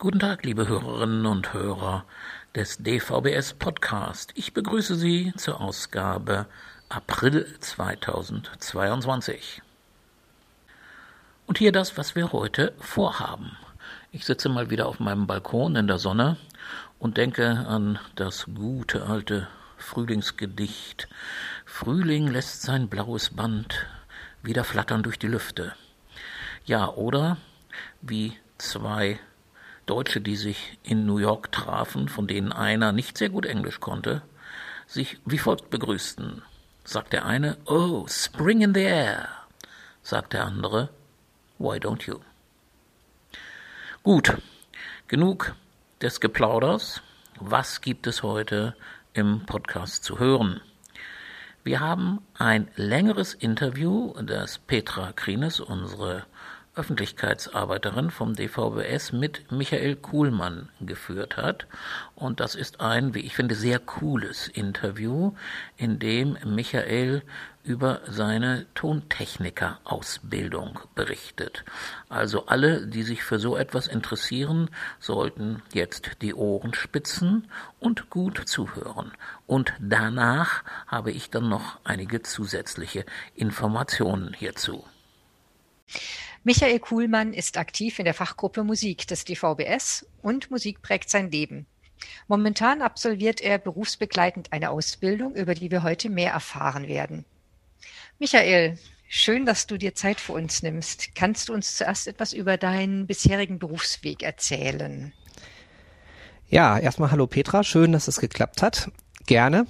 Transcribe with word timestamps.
Guten 0.00 0.18
Tag, 0.18 0.44
liebe 0.46 0.66
Hörerinnen 0.66 1.26
und 1.26 1.52
Hörer 1.52 2.06
des 2.54 2.78
DVBS 2.78 3.52
Podcast. 3.52 4.32
Ich 4.34 4.54
begrüße 4.54 4.94
Sie 4.94 5.34
zur 5.36 5.60
Ausgabe 5.60 6.46
April 6.88 7.54
2022. 7.60 9.60
Und 11.46 11.58
hier 11.58 11.70
das, 11.70 11.98
was 11.98 12.16
wir 12.16 12.32
heute 12.32 12.72
vorhaben. 12.78 13.58
Ich 14.10 14.24
sitze 14.24 14.48
mal 14.48 14.70
wieder 14.70 14.86
auf 14.86 15.00
meinem 15.00 15.26
Balkon 15.26 15.76
in 15.76 15.86
der 15.86 15.98
Sonne 15.98 16.38
und 16.98 17.18
denke 17.18 17.66
an 17.68 17.98
das 18.14 18.46
gute 18.54 19.04
alte 19.04 19.48
Frühlingsgedicht. 19.76 21.08
Frühling 21.66 22.26
lässt 22.26 22.62
sein 22.62 22.88
blaues 22.88 23.36
Band 23.36 23.86
wieder 24.42 24.64
flattern 24.64 25.02
durch 25.02 25.18
die 25.18 25.28
Lüfte. 25.28 25.74
Ja, 26.64 26.88
oder 26.88 27.36
wie 28.00 28.38
zwei 28.56 29.20
Deutsche, 29.90 30.20
die 30.20 30.36
sich 30.36 30.78
in 30.84 31.04
New 31.04 31.18
York 31.18 31.50
trafen, 31.50 32.08
von 32.08 32.28
denen 32.28 32.52
einer 32.52 32.92
nicht 32.92 33.18
sehr 33.18 33.28
gut 33.28 33.44
Englisch 33.44 33.80
konnte, 33.80 34.22
sich 34.86 35.18
wie 35.24 35.36
folgt 35.36 35.68
begrüßten. 35.68 36.42
Sagt 36.84 37.12
der 37.12 37.26
eine, 37.26 37.56
Oh, 37.64 38.06
spring 38.06 38.60
in 38.60 38.72
the 38.72 38.82
air. 38.82 39.28
Sagt 40.00 40.32
der 40.32 40.44
andere, 40.44 40.90
Why 41.58 41.78
don't 41.78 42.06
you? 42.06 42.20
Gut, 44.04 44.38
genug 45.08 45.56
des 46.00 46.20
Geplauders. 46.20 47.02
Was 47.40 47.80
gibt 47.80 48.06
es 48.06 48.22
heute 48.22 48.76
im 49.12 49.44
Podcast 49.44 50.04
zu 50.04 50.20
hören? 50.20 50.60
Wir 51.64 51.80
haben 51.80 52.20
ein 52.38 52.68
längeres 52.76 53.34
Interview, 53.34 54.14
das 54.22 54.60
Petra 54.60 55.12
Krines, 55.12 55.58
unsere 55.58 56.26
Öffentlichkeitsarbeiterin 56.80 58.10
vom 58.10 58.34
DVBS 58.34 59.12
mit 59.12 59.52
Michael 59.52 59.96
Kuhlmann 59.96 60.70
geführt 60.80 61.36
hat. 61.36 61.66
Und 62.14 62.40
das 62.40 62.54
ist 62.54 62.80
ein, 62.80 63.14
wie 63.14 63.20
ich 63.20 63.36
finde, 63.36 63.54
sehr 63.54 63.78
cooles 63.78 64.48
Interview, 64.48 65.34
in 65.76 65.98
dem 65.98 66.38
Michael 66.46 67.22
über 67.64 68.00
seine 68.06 68.64
Tontechniker-Ausbildung 68.72 70.78
berichtet. 70.94 71.66
Also 72.08 72.46
alle, 72.46 72.86
die 72.86 73.02
sich 73.02 73.24
für 73.24 73.38
so 73.38 73.58
etwas 73.58 73.86
interessieren, 73.86 74.70
sollten 75.00 75.62
jetzt 75.74 76.22
die 76.22 76.32
Ohren 76.32 76.72
spitzen 76.72 77.46
und 77.78 78.08
gut 78.08 78.48
zuhören. 78.48 79.12
Und 79.46 79.74
danach 79.80 80.64
habe 80.86 81.10
ich 81.10 81.28
dann 81.28 81.50
noch 81.50 81.78
einige 81.84 82.22
zusätzliche 82.22 83.04
Informationen 83.34 84.32
hierzu. 84.32 84.82
Michael 86.42 86.78
Kuhlmann 86.78 87.34
ist 87.34 87.58
aktiv 87.58 87.98
in 87.98 88.06
der 88.06 88.14
Fachgruppe 88.14 88.64
Musik 88.64 89.06
des 89.06 89.24
DVBS 89.26 90.06
und 90.22 90.50
Musik 90.50 90.80
prägt 90.80 91.10
sein 91.10 91.30
Leben. 91.30 91.66
Momentan 92.28 92.80
absolviert 92.80 93.42
er 93.42 93.58
berufsbegleitend 93.58 94.50
eine 94.50 94.70
Ausbildung, 94.70 95.34
über 95.34 95.54
die 95.54 95.70
wir 95.70 95.82
heute 95.82 96.08
mehr 96.08 96.32
erfahren 96.32 96.88
werden. 96.88 97.26
Michael, 98.18 98.78
schön, 99.06 99.44
dass 99.44 99.66
du 99.66 99.76
dir 99.76 99.94
Zeit 99.94 100.18
für 100.18 100.32
uns 100.32 100.62
nimmst. 100.62 101.14
Kannst 101.14 101.50
du 101.50 101.52
uns 101.52 101.76
zuerst 101.76 102.08
etwas 102.08 102.32
über 102.32 102.56
deinen 102.56 103.06
bisherigen 103.06 103.58
Berufsweg 103.58 104.22
erzählen? 104.22 105.12
Ja, 106.48 106.78
erstmal 106.78 107.10
hallo 107.10 107.26
Petra, 107.26 107.62
schön, 107.64 107.92
dass 107.92 108.08
es 108.08 108.18
geklappt 108.18 108.62
hat. 108.62 108.90
Gerne. 109.26 109.66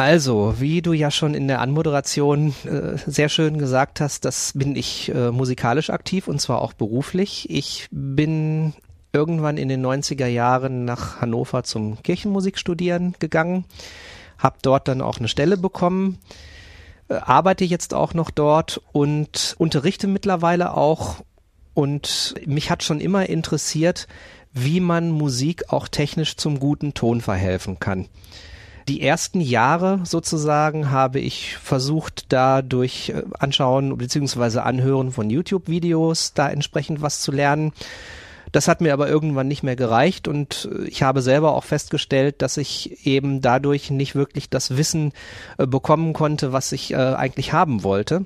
Also, 0.00 0.54
wie 0.58 0.80
du 0.80 0.94
ja 0.94 1.10
schon 1.10 1.34
in 1.34 1.46
der 1.46 1.60
Anmoderation 1.60 2.54
äh, 2.64 2.96
sehr 3.04 3.28
schön 3.28 3.58
gesagt 3.58 4.00
hast, 4.00 4.24
das 4.24 4.52
bin 4.54 4.74
ich 4.74 5.14
äh, 5.14 5.30
musikalisch 5.30 5.90
aktiv 5.90 6.26
und 6.26 6.40
zwar 6.40 6.62
auch 6.62 6.72
beruflich. 6.72 7.50
Ich 7.50 7.86
bin 7.90 8.72
irgendwann 9.12 9.58
in 9.58 9.68
den 9.68 9.84
90er 9.84 10.24
Jahren 10.24 10.86
nach 10.86 11.20
Hannover 11.20 11.64
zum 11.64 12.02
Kirchenmusikstudieren 12.02 13.14
gegangen, 13.18 13.66
habe 14.38 14.56
dort 14.62 14.88
dann 14.88 15.02
auch 15.02 15.18
eine 15.18 15.28
Stelle 15.28 15.58
bekommen, 15.58 16.16
äh, 17.10 17.16
arbeite 17.16 17.66
jetzt 17.66 17.92
auch 17.92 18.14
noch 18.14 18.30
dort 18.30 18.80
und 18.92 19.54
unterrichte 19.58 20.06
mittlerweile 20.06 20.78
auch 20.78 21.16
und 21.74 22.36
mich 22.46 22.70
hat 22.70 22.82
schon 22.84 23.02
immer 23.02 23.28
interessiert, 23.28 24.08
wie 24.54 24.80
man 24.80 25.10
Musik 25.10 25.70
auch 25.70 25.88
technisch 25.88 26.38
zum 26.38 26.58
guten 26.58 26.94
Ton 26.94 27.20
verhelfen 27.20 27.80
kann 27.80 28.08
die 28.88 29.02
ersten 29.02 29.40
Jahre 29.40 30.00
sozusagen 30.04 30.90
habe 30.90 31.20
ich 31.20 31.56
versucht, 31.56 32.32
da 32.32 32.62
durch 32.62 33.10
äh, 33.10 33.22
Anschauen 33.38 33.96
bzw. 33.96 34.60
Anhören 34.60 35.12
von 35.12 35.30
YouTube-Videos 35.30 36.34
da 36.34 36.48
entsprechend 36.48 37.02
was 37.02 37.20
zu 37.20 37.32
lernen. 37.32 37.72
Das 38.52 38.66
hat 38.66 38.80
mir 38.80 38.92
aber 38.92 39.08
irgendwann 39.08 39.46
nicht 39.46 39.62
mehr 39.62 39.76
gereicht 39.76 40.26
und 40.26 40.68
äh, 40.72 40.88
ich 40.88 41.02
habe 41.02 41.22
selber 41.22 41.54
auch 41.54 41.64
festgestellt, 41.64 42.42
dass 42.42 42.56
ich 42.56 43.06
eben 43.06 43.40
dadurch 43.40 43.90
nicht 43.90 44.14
wirklich 44.14 44.50
das 44.50 44.76
Wissen 44.76 45.12
äh, 45.58 45.66
bekommen 45.66 46.12
konnte, 46.12 46.52
was 46.52 46.72
ich 46.72 46.96
eigentlich 46.96 47.52
haben 47.52 47.82
wollte. 47.84 48.24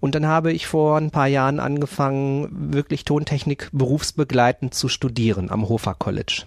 Und 0.00 0.14
dann 0.14 0.26
habe 0.26 0.52
ich 0.52 0.66
vor 0.66 0.96
ein 0.96 1.10
paar 1.10 1.26
Jahren 1.26 1.58
angefangen, 1.58 2.72
wirklich 2.72 3.04
Tontechnik 3.04 3.70
berufsbegleitend 3.72 4.74
zu 4.74 4.88
studieren 4.88 5.50
am 5.50 5.68
Hofer 5.68 5.94
College. 5.94 6.44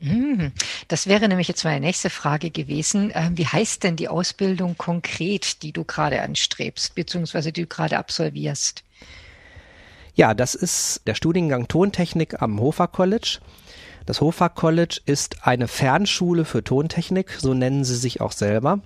Hm, 0.00 0.52
das 0.86 1.08
wäre 1.08 1.28
nämlich 1.28 1.48
jetzt 1.48 1.64
meine 1.64 1.80
nächste 1.80 2.08
Frage 2.08 2.50
gewesen. 2.50 3.10
Ähm, 3.14 3.36
wie 3.36 3.46
heißt 3.46 3.82
denn 3.82 3.96
die 3.96 4.08
Ausbildung 4.08 4.78
konkret, 4.78 5.62
die 5.62 5.72
du 5.72 5.84
gerade 5.84 6.22
anstrebst, 6.22 6.94
beziehungsweise 6.94 7.52
die 7.52 7.62
du 7.62 7.66
gerade 7.66 7.98
absolvierst? 7.98 8.84
Ja, 10.14 10.34
das 10.34 10.54
ist 10.54 11.02
der 11.06 11.14
Studiengang 11.14 11.68
Tontechnik 11.68 12.40
am 12.40 12.60
Hofer 12.60 12.88
College. 12.88 13.38
Das 14.06 14.20
Hofer 14.20 14.48
College 14.48 15.00
ist 15.04 15.46
eine 15.46 15.68
Fernschule 15.68 16.44
für 16.44 16.64
Tontechnik, 16.64 17.36
so 17.38 17.52
nennen 17.52 17.84
sie 17.84 17.96
sich 17.96 18.20
auch 18.20 18.32
selber. 18.32 18.80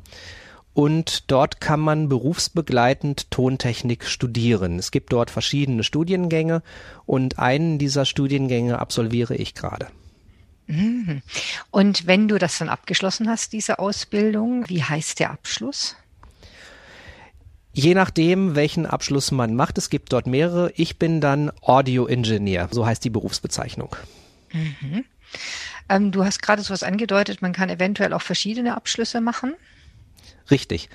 Und 0.74 1.30
dort 1.30 1.60
kann 1.60 1.80
man 1.80 2.08
berufsbegleitend 2.08 3.30
Tontechnik 3.30 4.06
studieren. 4.06 4.78
Es 4.78 4.90
gibt 4.90 5.12
dort 5.12 5.30
verschiedene 5.30 5.84
Studiengänge 5.84 6.62
und 7.04 7.38
einen 7.38 7.78
dieser 7.78 8.06
Studiengänge 8.06 8.78
absolviere 8.78 9.34
ich 9.34 9.54
gerade. 9.54 9.88
Mhm. 10.72 11.20
Und 11.70 12.06
wenn 12.06 12.28
du 12.28 12.38
das 12.38 12.56
dann 12.58 12.70
abgeschlossen 12.70 13.28
hast, 13.28 13.52
diese 13.52 13.78
Ausbildung, 13.78 14.68
wie 14.68 14.82
heißt 14.82 15.20
der 15.20 15.30
Abschluss? 15.30 15.96
Je 17.74 17.94
nachdem, 17.94 18.54
welchen 18.54 18.86
Abschluss 18.86 19.32
man 19.32 19.54
macht, 19.54 19.76
es 19.76 19.90
gibt 19.90 20.12
dort 20.12 20.26
mehrere. 20.26 20.72
Ich 20.76 20.98
bin 20.98 21.20
dann 21.20 21.52
Audio 21.60 22.06
Engineer, 22.06 22.68
so 22.70 22.86
heißt 22.86 23.04
die 23.04 23.10
Berufsbezeichnung. 23.10 23.94
Mhm. 24.52 25.04
Ähm, 25.90 26.10
du 26.10 26.24
hast 26.24 26.40
gerade 26.40 26.62
so 26.62 26.72
was 26.72 26.82
angedeutet, 26.82 27.42
man 27.42 27.52
kann 27.52 27.68
eventuell 27.68 28.14
auch 28.14 28.22
verschiedene 28.22 28.74
Abschlüsse 28.74 29.20
machen. 29.20 29.54
Richtig. 30.50 30.88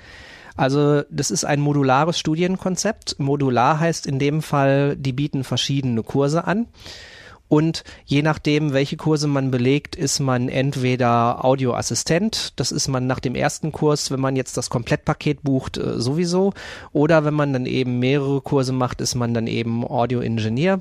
Also 0.56 1.02
das 1.08 1.30
ist 1.30 1.44
ein 1.44 1.60
modulares 1.60 2.18
Studienkonzept. 2.18 3.20
Modular 3.20 3.78
heißt 3.78 4.06
in 4.06 4.18
dem 4.18 4.42
Fall, 4.42 4.96
die 4.96 5.12
bieten 5.12 5.44
verschiedene 5.44 6.02
Kurse 6.02 6.48
an. 6.48 6.66
Und 7.48 7.82
je 8.04 8.22
nachdem, 8.22 8.72
welche 8.72 8.96
Kurse 8.96 9.26
man 9.26 9.50
belegt, 9.50 9.96
ist 9.96 10.20
man 10.20 10.48
entweder 10.48 11.44
Audioassistent, 11.44 12.52
das 12.56 12.72
ist 12.72 12.88
man 12.88 13.06
nach 13.06 13.20
dem 13.20 13.34
ersten 13.34 13.72
Kurs, 13.72 14.10
wenn 14.10 14.20
man 14.20 14.36
jetzt 14.36 14.56
das 14.56 14.68
Komplettpaket 14.68 15.42
bucht, 15.42 15.78
äh, 15.78 15.98
sowieso. 15.98 16.52
Oder 16.92 17.24
wenn 17.24 17.34
man 17.34 17.52
dann 17.52 17.66
eben 17.66 17.98
mehrere 17.98 18.42
Kurse 18.42 18.72
macht, 18.72 19.00
ist 19.00 19.14
man 19.14 19.32
dann 19.32 19.46
eben 19.46 19.84
Audioingenieur. 19.84 20.80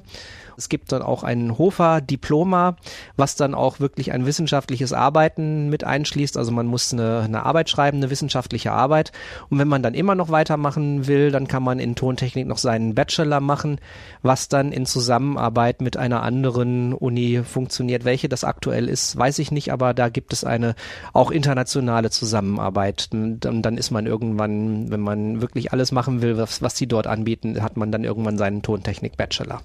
Es 0.57 0.69
gibt 0.69 0.91
dann 0.91 1.03
auch 1.03 1.23
ein 1.23 1.57
Hofer-Diploma, 1.57 2.77
was 3.15 3.35
dann 3.35 3.53
auch 3.53 3.79
wirklich 3.79 4.11
ein 4.11 4.25
wissenschaftliches 4.25 4.91
Arbeiten 4.91 5.69
mit 5.69 5.83
einschließt. 5.83 6.35
Also 6.35 6.51
man 6.51 6.65
muss 6.65 6.91
eine, 6.91 7.21
eine 7.21 7.45
Arbeit 7.45 7.69
schreiben, 7.69 7.97
eine 7.97 8.09
wissenschaftliche 8.09 8.71
Arbeit. 8.71 9.11
Und 9.49 9.59
wenn 9.59 9.67
man 9.67 9.83
dann 9.83 9.93
immer 9.93 10.15
noch 10.15 10.29
weitermachen 10.29 11.05
will, 11.05 11.29
dann 11.29 11.47
kann 11.47 11.61
man 11.61 11.77
in 11.77 11.95
Tontechnik 11.95 12.47
noch 12.47 12.57
seinen 12.57 12.95
Bachelor 12.95 13.39
machen, 13.39 13.79
was 14.23 14.49
dann 14.49 14.71
in 14.71 14.87
Zusammenarbeit 14.87 15.81
mit 15.81 15.95
einer 15.95 16.23
anderen 16.23 16.93
Uni 16.93 17.43
funktioniert. 17.43 18.03
Welche 18.03 18.27
das 18.27 18.43
aktuell 18.43 18.89
ist, 18.89 19.15
weiß 19.15 19.37
ich 19.37 19.51
nicht, 19.51 19.71
aber 19.71 19.93
da 19.93 20.09
gibt 20.09 20.33
es 20.33 20.43
eine 20.43 20.73
auch 21.13 21.29
internationale 21.29 22.09
Zusammenarbeit. 22.09 23.09
Und 23.13 23.41
dann 23.41 23.77
ist 23.77 23.91
man 23.91 24.07
irgendwann, 24.07 24.89
wenn 24.89 25.01
man 25.01 25.39
wirklich 25.39 25.71
alles 25.71 25.91
machen 25.91 26.23
will, 26.23 26.37
was, 26.37 26.63
was 26.63 26.73
die 26.73 26.87
dort 26.87 27.05
anbieten, 27.05 27.61
hat 27.61 27.77
man 27.77 27.91
dann 27.91 28.03
irgendwann 28.03 28.39
seinen 28.39 28.63
Tontechnik-Bachelor. 28.63 29.61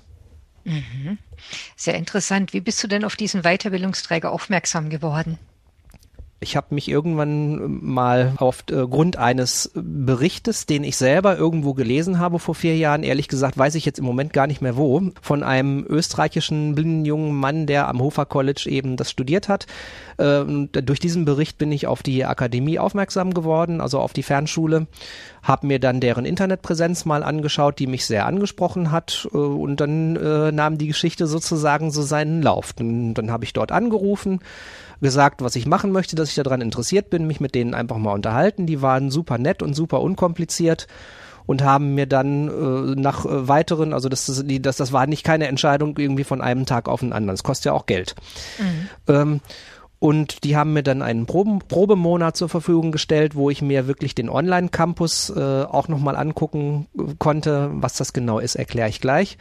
Mhm. 0.64 1.18
Sehr 1.76 1.94
interessant. 1.94 2.52
Wie 2.52 2.60
bist 2.60 2.82
du 2.82 2.88
denn 2.88 3.04
auf 3.04 3.16
diesen 3.16 3.42
Weiterbildungsträger 3.42 4.30
aufmerksam 4.32 4.90
geworden? 4.90 5.38
Ich 6.42 6.56
habe 6.56 6.74
mich 6.74 6.88
irgendwann 6.88 7.78
mal 7.84 8.32
aufgrund 8.38 9.16
eines 9.16 9.70
Berichtes, 9.74 10.66
den 10.66 10.82
ich 10.82 10.96
selber 10.96 11.36
irgendwo 11.36 11.72
gelesen 11.72 12.18
habe 12.18 12.40
vor 12.40 12.56
vier 12.56 12.76
Jahren, 12.76 13.04
ehrlich 13.04 13.28
gesagt 13.28 13.56
weiß 13.56 13.76
ich 13.76 13.84
jetzt 13.84 14.00
im 14.00 14.04
Moment 14.04 14.32
gar 14.32 14.48
nicht 14.48 14.60
mehr 14.60 14.76
wo, 14.76 15.00
von 15.20 15.44
einem 15.44 15.86
österreichischen 15.88 16.74
blinden 16.74 17.04
jungen 17.04 17.36
Mann, 17.36 17.66
der 17.66 17.86
am 17.86 18.00
Hofer 18.00 18.26
College 18.26 18.64
eben 18.68 18.96
das 18.96 19.08
studiert 19.08 19.48
hat. 19.48 19.66
Ähm, 20.18 20.68
durch 20.72 20.98
diesen 20.98 21.24
Bericht 21.24 21.58
bin 21.58 21.70
ich 21.70 21.86
auf 21.86 22.02
die 22.02 22.24
Akademie 22.24 22.80
aufmerksam 22.80 23.34
geworden, 23.34 23.80
also 23.80 24.00
auf 24.00 24.12
die 24.12 24.24
Fernschule, 24.24 24.88
habe 25.44 25.68
mir 25.68 25.78
dann 25.78 26.00
deren 26.00 26.24
Internetpräsenz 26.24 27.04
mal 27.04 27.22
angeschaut, 27.22 27.78
die 27.78 27.86
mich 27.86 28.04
sehr 28.04 28.26
angesprochen 28.26 28.90
hat 28.90 29.28
äh, 29.32 29.36
und 29.36 29.80
dann 29.80 30.16
äh, 30.16 30.50
nahm 30.50 30.76
die 30.76 30.88
Geschichte 30.88 31.28
sozusagen 31.28 31.92
so 31.92 32.02
seinen 32.02 32.42
Lauf. 32.42 32.72
Dann, 32.72 33.14
dann 33.14 33.30
habe 33.30 33.44
ich 33.44 33.52
dort 33.52 33.70
angerufen, 33.70 34.40
gesagt, 35.02 35.42
was 35.42 35.56
ich 35.56 35.66
machen 35.66 35.92
möchte, 35.92 36.16
dass 36.16 36.30
ich 36.30 36.36
daran 36.36 36.62
interessiert 36.62 37.10
bin, 37.10 37.26
mich 37.26 37.40
mit 37.40 37.54
denen 37.54 37.74
einfach 37.74 37.98
mal 37.98 38.12
unterhalten. 38.12 38.66
Die 38.66 38.80
waren 38.80 39.10
super 39.10 39.36
nett 39.36 39.62
und 39.62 39.74
super 39.74 40.00
unkompliziert 40.00 40.86
und 41.44 41.62
haben 41.62 41.94
mir 41.94 42.06
dann 42.06 42.48
äh, 42.48 43.00
nach 43.00 43.26
äh, 43.26 43.48
weiteren, 43.48 43.92
also 43.92 44.08
das, 44.08 44.26
das, 44.26 44.44
das, 44.46 44.76
das 44.76 44.92
war 44.92 45.06
nicht 45.06 45.24
keine 45.24 45.48
Entscheidung 45.48 45.98
irgendwie 45.98 46.24
von 46.24 46.40
einem 46.40 46.64
Tag 46.64 46.88
auf 46.88 47.00
den 47.00 47.12
anderen. 47.12 47.36
Das 47.36 47.42
kostet 47.42 47.66
ja 47.66 47.72
auch 47.72 47.86
Geld. 47.86 48.14
Mhm. 48.58 48.88
Ähm, 49.12 49.40
und 49.98 50.42
die 50.42 50.56
haben 50.56 50.72
mir 50.72 50.82
dann 50.82 51.02
einen 51.02 51.26
Proben, 51.26 51.60
Probemonat 51.60 52.36
zur 52.36 52.48
Verfügung 52.48 52.90
gestellt, 52.90 53.36
wo 53.36 53.50
ich 53.50 53.62
mir 53.62 53.86
wirklich 53.86 54.14
den 54.14 54.28
Online-Campus 54.28 55.30
äh, 55.30 55.62
auch 55.62 55.86
nochmal 55.86 56.16
angucken 56.16 56.88
konnte. 57.18 57.70
Was 57.74 57.94
das 57.94 58.12
genau 58.12 58.40
ist, 58.40 58.56
erkläre 58.56 58.88
ich 58.88 59.00
gleich. 59.00 59.38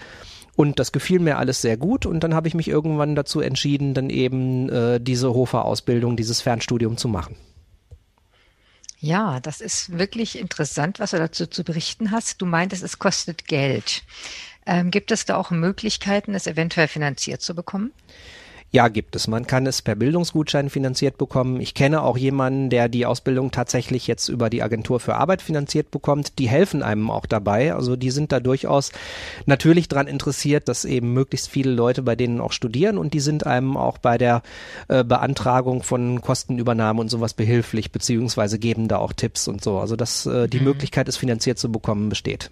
Und 0.55 0.79
das 0.79 0.91
gefiel 0.91 1.19
mir 1.19 1.37
alles 1.37 1.61
sehr 1.61 1.77
gut 1.77 2.05
und 2.05 2.21
dann 2.23 2.35
habe 2.35 2.47
ich 2.47 2.53
mich 2.53 2.67
irgendwann 2.67 3.15
dazu 3.15 3.39
entschieden, 3.39 3.93
dann 3.93 4.09
eben 4.09 4.69
äh, 4.69 4.99
diese 4.99 5.33
Hofer-Ausbildung, 5.33 6.17
dieses 6.17 6.41
Fernstudium 6.41 6.97
zu 6.97 7.07
machen. 7.07 7.35
Ja, 8.99 9.39
das 9.39 9.61
ist 9.61 9.97
wirklich 9.97 10.37
interessant, 10.37 10.99
was 10.99 11.11
du 11.11 11.17
dazu 11.17 11.47
zu 11.47 11.63
berichten 11.63 12.11
hast. 12.11 12.39
Du 12.41 12.45
meintest, 12.45 12.83
es 12.83 12.99
kostet 12.99 13.47
Geld. 13.47 14.03
Ähm, 14.67 14.91
gibt 14.91 15.11
es 15.11 15.25
da 15.25 15.37
auch 15.37 15.49
Möglichkeiten, 15.49 16.35
es 16.35 16.45
eventuell 16.45 16.87
finanziert 16.87 17.41
zu 17.41 17.55
bekommen? 17.55 17.91
Ja, 18.73 18.87
gibt 18.87 19.17
es. 19.17 19.27
Man 19.27 19.47
kann 19.47 19.67
es 19.67 19.81
per 19.81 19.95
Bildungsgutschein 19.95 20.69
finanziert 20.69 21.17
bekommen. 21.17 21.59
Ich 21.59 21.73
kenne 21.73 22.03
auch 22.03 22.17
jemanden, 22.17 22.69
der 22.69 22.87
die 22.87 23.05
Ausbildung 23.05 23.51
tatsächlich 23.51 24.07
jetzt 24.07 24.29
über 24.29 24.49
die 24.49 24.63
Agentur 24.63 25.01
für 25.01 25.15
Arbeit 25.15 25.41
finanziert 25.41 25.91
bekommt. 25.91 26.39
Die 26.39 26.47
helfen 26.47 26.81
einem 26.81 27.11
auch 27.11 27.25
dabei. 27.25 27.75
Also 27.75 27.97
die 27.97 28.11
sind 28.11 28.31
da 28.31 28.39
durchaus 28.39 28.93
natürlich 29.45 29.89
dran 29.89 30.07
interessiert, 30.07 30.69
dass 30.69 30.85
eben 30.85 31.11
möglichst 31.11 31.49
viele 31.49 31.71
Leute 31.71 32.01
bei 32.01 32.15
denen 32.15 32.39
auch 32.39 32.53
studieren 32.53 32.97
und 32.97 33.13
die 33.13 33.19
sind 33.19 33.45
einem 33.45 33.75
auch 33.75 33.97
bei 33.97 34.17
der 34.17 34.41
äh, 34.87 35.03
Beantragung 35.03 35.83
von 35.83 36.21
Kostenübernahme 36.21 37.01
und 37.01 37.09
sowas 37.09 37.33
behilflich, 37.33 37.91
beziehungsweise 37.91 38.57
geben 38.57 38.87
da 38.87 38.99
auch 38.99 39.11
Tipps 39.11 39.49
und 39.49 39.61
so. 39.61 39.79
Also 39.79 39.97
dass 39.97 40.25
äh, 40.25 40.47
die 40.47 40.59
mhm. 40.59 40.65
Möglichkeit, 40.65 41.09
es 41.09 41.17
finanziert 41.17 41.59
zu 41.59 41.69
bekommen, 41.69 42.07
besteht. 42.07 42.51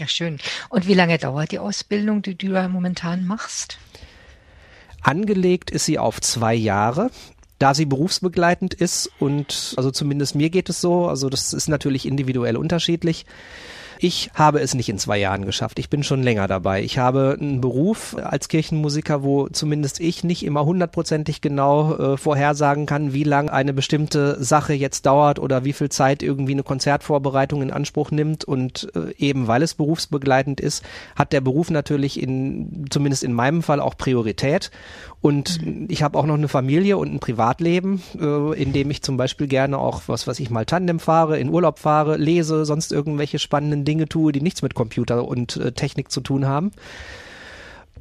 Ja, 0.00 0.08
schön. 0.08 0.38
Und 0.68 0.88
wie 0.88 0.94
lange 0.94 1.16
dauert 1.18 1.52
die 1.52 1.60
Ausbildung, 1.60 2.22
die 2.22 2.34
du 2.34 2.48
da 2.48 2.66
momentan 2.66 3.24
machst? 3.24 3.78
Angelegt 5.02 5.70
ist 5.70 5.86
sie 5.86 5.98
auf 5.98 6.20
zwei 6.20 6.54
Jahre 6.54 7.10
da 7.60 7.74
sie 7.74 7.84
berufsbegleitend 7.84 8.72
ist 8.72 9.10
und 9.20 9.74
also 9.76 9.90
zumindest 9.90 10.34
mir 10.34 10.48
geht 10.48 10.70
es 10.70 10.80
so, 10.80 11.06
also 11.06 11.28
das 11.28 11.52
ist 11.52 11.68
natürlich 11.68 12.06
individuell 12.06 12.56
unterschiedlich, 12.56 13.26
ich 14.02 14.30
habe 14.32 14.60
es 14.60 14.74
nicht 14.74 14.88
in 14.88 14.98
zwei 14.98 15.18
Jahren 15.18 15.44
geschafft. 15.44 15.78
Ich 15.78 15.90
bin 15.90 16.02
schon 16.02 16.22
länger 16.22 16.48
dabei. 16.48 16.82
Ich 16.82 16.96
habe 16.96 17.36
einen 17.38 17.60
Beruf 17.60 18.16
als 18.16 18.48
Kirchenmusiker, 18.48 19.22
wo 19.22 19.48
zumindest 19.48 20.00
ich 20.00 20.24
nicht 20.24 20.42
immer 20.42 20.64
hundertprozentig 20.64 21.42
genau 21.42 21.96
äh, 21.96 22.16
vorhersagen 22.16 22.86
kann, 22.86 23.12
wie 23.12 23.24
lang 23.24 23.50
eine 23.50 23.74
bestimmte 23.74 24.42
Sache 24.42 24.72
jetzt 24.72 25.04
dauert 25.04 25.38
oder 25.38 25.66
wie 25.66 25.74
viel 25.74 25.90
Zeit 25.90 26.22
irgendwie 26.22 26.52
eine 26.52 26.62
Konzertvorbereitung 26.62 27.60
in 27.60 27.70
Anspruch 27.70 28.10
nimmt. 28.10 28.44
Und 28.44 28.90
äh, 28.94 29.14
eben 29.18 29.48
weil 29.48 29.62
es 29.62 29.74
berufsbegleitend 29.74 30.62
ist, 30.62 30.82
hat 31.14 31.34
der 31.34 31.42
Beruf 31.42 31.70
natürlich 31.70 32.22
in, 32.22 32.86
zumindest 32.88 33.22
in 33.22 33.34
meinem 33.34 33.62
Fall 33.62 33.80
auch 33.80 33.98
Priorität. 33.98 34.70
Und 35.20 35.60
mhm. 35.60 35.88
ich 35.90 36.02
habe 36.02 36.18
auch 36.18 36.24
noch 36.24 36.38
eine 36.38 36.48
Familie 36.48 36.96
und 36.96 37.12
ein 37.12 37.20
Privatleben, 37.20 38.02
äh, 38.18 38.60
in 38.60 38.72
dem 38.72 38.90
ich 38.90 39.02
zum 39.02 39.18
Beispiel 39.18 39.46
gerne 39.46 39.76
auch 39.76 40.02
was, 40.06 40.26
was 40.26 40.40
ich 40.40 40.48
mal 40.48 40.64
Tandem 40.64 41.00
fahre, 41.00 41.38
in 41.38 41.50
Urlaub 41.50 41.78
fahre, 41.78 42.16
lese, 42.16 42.64
sonst 42.64 42.92
irgendwelche 42.92 43.38
spannenden 43.38 43.84
Dinge 43.84 43.89
tue, 43.98 44.32
die 44.32 44.40
nichts 44.40 44.62
mit 44.62 44.74
Computer 44.74 45.26
und 45.26 45.56
äh, 45.56 45.72
Technik 45.72 46.10
zu 46.10 46.20
tun 46.20 46.46
haben. 46.46 46.72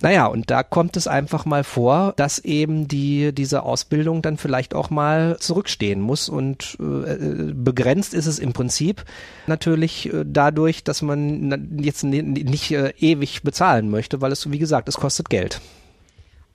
Naja, 0.01 0.27
und 0.27 0.50
da 0.50 0.63
kommt 0.63 0.95
es 0.95 1.07
einfach 1.07 1.45
mal 1.45 1.63
vor, 1.63 2.13
dass 2.15 2.39
eben 2.39 2.88
die, 2.88 3.33
diese 3.33 3.63
Ausbildung 3.63 4.21
dann 4.21 4.38
vielleicht 4.38 4.74
auch 4.74 4.89
mal 4.89 5.38
zurückstehen 5.39 6.00
muss. 6.00 6.30
Und 6.30 6.77
äh, 6.80 7.51
begrenzt 7.53 8.13
ist 8.13 8.25
es 8.25 8.39
im 8.39 8.53
Prinzip 8.53 9.03
natürlich 9.45 10.13
äh, 10.13 10.24
dadurch, 10.25 10.83
dass 10.83 11.01
man 11.01 11.80
jetzt 11.81 12.03
nicht 12.03 12.71
äh, 12.71 12.94
ewig 13.00 13.44
bezahlen 13.44 13.89
möchte, 13.89 14.21
weil 14.21 14.31
es, 14.31 14.50
wie 14.50 14.59
gesagt, 14.59 14.88
es 14.88 14.95
kostet 14.95 15.30
Geld. 15.30 15.59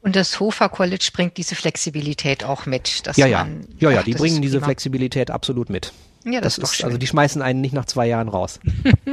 Und 0.01 0.17
das 0.17 0.41
Hofer 0.41 0.69
College 0.69 1.11
bringt 1.13 1.37
diese 1.37 1.55
Flexibilität 1.55 2.45
auch 2.45 2.67
mit. 2.67 3.07
Dass 3.07 3.17
ja, 3.17 3.27
ja, 3.27 3.47
ja, 3.79 3.91
ja, 3.91 4.03
die 4.03 4.13
bringen 4.13 4.43
diese 4.43 4.61
Flexibilität 4.61 5.31
absolut 5.31 5.71
mit. 5.71 5.93
Ja, 6.25 6.41
das, 6.41 6.57
das 6.57 6.71
ist, 6.71 6.79
ist 6.79 6.85
also 6.85 6.97
die 6.97 7.07
schmeißen 7.07 7.43
einen 7.43 7.61
nicht 7.61 7.75
nach 7.75 7.85
zwei 7.85 8.07
Jahren 8.07 8.29
raus. 8.29 8.59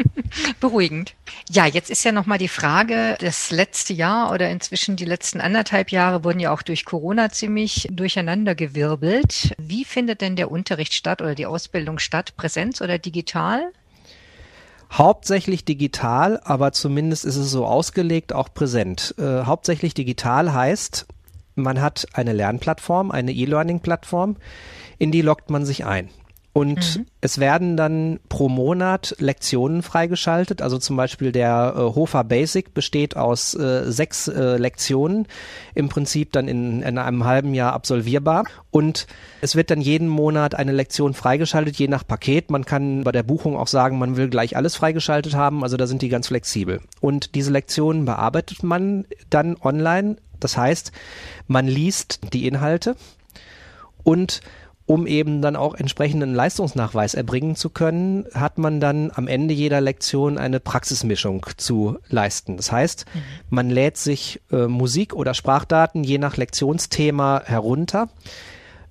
Beruhigend. 0.61 1.13
Ja, 1.49 1.65
jetzt 1.65 1.89
ist 1.89 2.05
ja 2.05 2.13
nochmal 2.13 2.37
die 2.37 2.47
Frage, 2.47 3.17
das 3.19 3.51
letzte 3.51 3.93
Jahr 3.93 4.31
oder 4.31 4.49
inzwischen 4.49 4.95
die 4.95 5.05
letzten 5.05 5.41
anderthalb 5.41 5.91
Jahre 5.91 6.23
wurden 6.23 6.39
ja 6.39 6.53
auch 6.53 6.61
durch 6.61 6.85
Corona 6.85 7.29
ziemlich 7.29 7.89
durcheinandergewirbelt. 7.91 9.55
Wie 9.57 9.83
findet 9.83 10.21
denn 10.21 10.37
der 10.37 10.51
Unterricht 10.51 10.93
statt 10.93 11.21
oder 11.21 11.35
die 11.35 11.45
Ausbildung 11.45 11.99
statt? 11.99 12.33
Präsenz 12.37 12.81
oder 12.81 12.97
digital? 12.97 13.71
Hauptsächlich 14.91 15.65
digital, 15.65 16.39
aber 16.43 16.71
zumindest 16.71 17.25
ist 17.25 17.37
es 17.37 17.51
so 17.51 17.65
ausgelegt, 17.65 18.33
auch 18.33 18.53
präsent. 18.53 19.15
Äh, 19.17 19.43
hauptsächlich 19.43 19.93
digital 19.93 20.53
heißt, 20.53 21.07
man 21.55 21.81
hat 21.81 22.07
eine 22.13 22.33
Lernplattform, 22.33 23.11
eine 23.11 23.33
E-Learning-Plattform, 23.33 24.37
in 24.97 25.11
die 25.11 25.21
loggt 25.21 25.49
man 25.49 25.65
sich 25.65 25.85
ein. 25.85 26.09
Und 26.53 26.97
mhm. 26.97 27.05
es 27.21 27.39
werden 27.39 27.77
dann 27.77 28.19
pro 28.27 28.49
Monat 28.49 29.15
Lektionen 29.19 29.83
freigeschaltet. 29.83 30.61
Also 30.61 30.77
zum 30.79 30.97
Beispiel 30.97 31.31
der 31.31 31.73
äh, 31.75 31.79
Hofer 31.79 32.25
Basic 32.25 32.73
besteht 32.73 33.15
aus 33.15 33.53
äh, 33.53 33.89
sechs 33.89 34.27
äh, 34.27 34.57
Lektionen, 34.57 35.27
im 35.75 35.87
Prinzip 35.87 36.33
dann 36.33 36.49
in, 36.49 36.81
in 36.81 36.97
einem 36.97 37.23
halben 37.23 37.53
Jahr 37.53 37.71
absolvierbar. 37.71 38.43
Und 38.69 39.07
es 39.39 39.55
wird 39.55 39.71
dann 39.71 39.79
jeden 39.79 40.09
Monat 40.09 40.53
eine 40.53 40.73
Lektion 40.73 41.13
freigeschaltet, 41.13 41.77
je 41.77 41.87
nach 41.87 42.05
Paket. 42.05 42.51
Man 42.51 42.65
kann 42.65 43.05
bei 43.05 43.13
der 43.13 43.23
Buchung 43.23 43.55
auch 43.55 43.67
sagen, 43.67 43.97
man 43.97 44.17
will 44.17 44.27
gleich 44.29 44.57
alles 44.57 44.75
freigeschaltet 44.75 45.35
haben. 45.35 45.63
Also 45.63 45.77
da 45.77 45.87
sind 45.87 46.01
die 46.01 46.09
ganz 46.09 46.27
flexibel. 46.27 46.81
Und 46.99 47.33
diese 47.33 47.51
Lektionen 47.51 48.03
bearbeitet 48.03 48.61
man 48.61 49.05
dann 49.29 49.55
online. 49.55 50.17
Das 50.41 50.57
heißt, 50.57 50.91
man 51.47 51.67
liest 51.67 52.19
die 52.33 52.45
Inhalte 52.45 52.97
und 54.03 54.41
um 54.91 55.07
eben 55.07 55.41
dann 55.41 55.55
auch 55.55 55.73
entsprechenden 55.73 56.35
Leistungsnachweis 56.35 57.13
erbringen 57.13 57.55
zu 57.55 57.69
können, 57.69 58.25
hat 58.33 58.57
man 58.57 58.81
dann 58.81 59.09
am 59.15 59.29
Ende 59.29 59.53
jeder 59.53 59.79
Lektion 59.79 60.37
eine 60.37 60.59
Praxismischung 60.59 61.45
zu 61.55 61.97
leisten. 62.09 62.57
Das 62.57 62.73
heißt, 62.73 63.05
mhm. 63.13 63.19
man 63.49 63.69
lädt 63.69 63.95
sich 63.95 64.41
äh, 64.51 64.67
Musik 64.67 65.13
oder 65.13 65.33
Sprachdaten 65.33 66.03
je 66.03 66.17
nach 66.17 66.35
Lektionsthema 66.35 67.41
herunter 67.45 68.09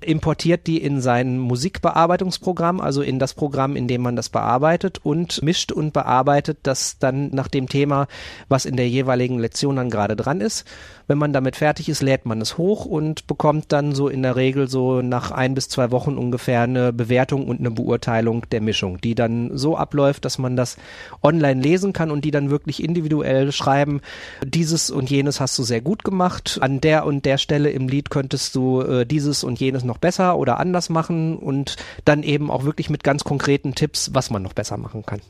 importiert 0.04 0.66
die 0.66 0.82
in 0.82 1.00
sein 1.00 1.38
Musikbearbeitungsprogramm, 1.38 2.80
also 2.80 3.02
in 3.02 3.18
das 3.18 3.34
Programm, 3.34 3.76
in 3.76 3.88
dem 3.88 4.02
man 4.02 4.16
das 4.16 4.28
bearbeitet 4.28 4.98
und 5.02 5.42
mischt 5.42 5.72
und 5.72 5.92
bearbeitet 5.92 6.58
das 6.62 6.98
dann 6.98 7.30
nach 7.30 7.48
dem 7.48 7.68
Thema, 7.68 8.06
was 8.48 8.64
in 8.64 8.76
der 8.76 8.88
jeweiligen 8.88 9.38
Lektion 9.38 9.76
dann 9.76 9.90
gerade 9.90 10.16
dran 10.16 10.40
ist. 10.40 10.64
Wenn 11.06 11.18
man 11.18 11.32
damit 11.32 11.56
fertig 11.56 11.88
ist, 11.88 12.02
lädt 12.02 12.24
man 12.24 12.40
es 12.40 12.56
hoch 12.56 12.84
und 12.84 13.26
bekommt 13.26 13.72
dann 13.72 13.94
so 13.94 14.08
in 14.08 14.22
der 14.22 14.36
Regel 14.36 14.68
so 14.68 15.02
nach 15.02 15.32
ein 15.32 15.54
bis 15.54 15.68
zwei 15.68 15.90
Wochen 15.90 16.16
ungefähr 16.16 16.62
eine 16.62 16.92
Bewertung 16.92 17.48
und 17.48 17.58
eine 17.58 17.72
Beurteilung 17.72 18.48
der 18.50 18.60
Mischung, 18.60 19.00
die 19.00 19.16
dann 19.16 19.56
so 19.56 19.76
abläuft, 19.76 20.24
dass 20.24 20.38
man 20.38 20.56
das 20.56 20.76
online 21.22 21.60
lesen 21.60 21.92
kann 21.92 22.10
und 22.10 22.24
die 22.24 22.30
dann 22.30 22.50
wirklich 22.50 22.82
individuell 22.82 23.50
schreiben, 23.50 24.00
dieses 24.44 24.90
und 24.90 25.10
jenes 25.10 25.40
hast 25.40 25.58
du 25.58 25.64
sehr 25.64 25.80
gut 25.80 26.04
gemacht, 26.04 26.58
an 26.60 26.80
der 26.80 27.04
und 27.04 27.24
der 27.24 27.38
Stelle 27.38 27.70
im 27.70 27.88
Lied 27.88 28.10
könntest 28.10 28.54
du 28.54 28.80
äh, 28.80 29.04
dieses 29.04 29.42
und 29.42 29.58
jenes 29.58 29.82
noch 29.90 29.98
besser 29.98 30.38
oder 30.38 30.58
anders 30.58 30.88
machen 30.88 31.36
und 31.36 31.76
dann 32.04 32.22
eben 32.22 32.50
auch 32.50 32.64
wirklich 32.64 32.88
mit 32.88 33.04
ganz 33.04 33.24
konkreten 33.24 33.74
Tipps, 33.74 34.14
was 34.14 34.30
man 34.30 34.42
noch 34.42 34.54
besser 34.54 34.76
machen 34.76 35.04
kann. 35.04 35.20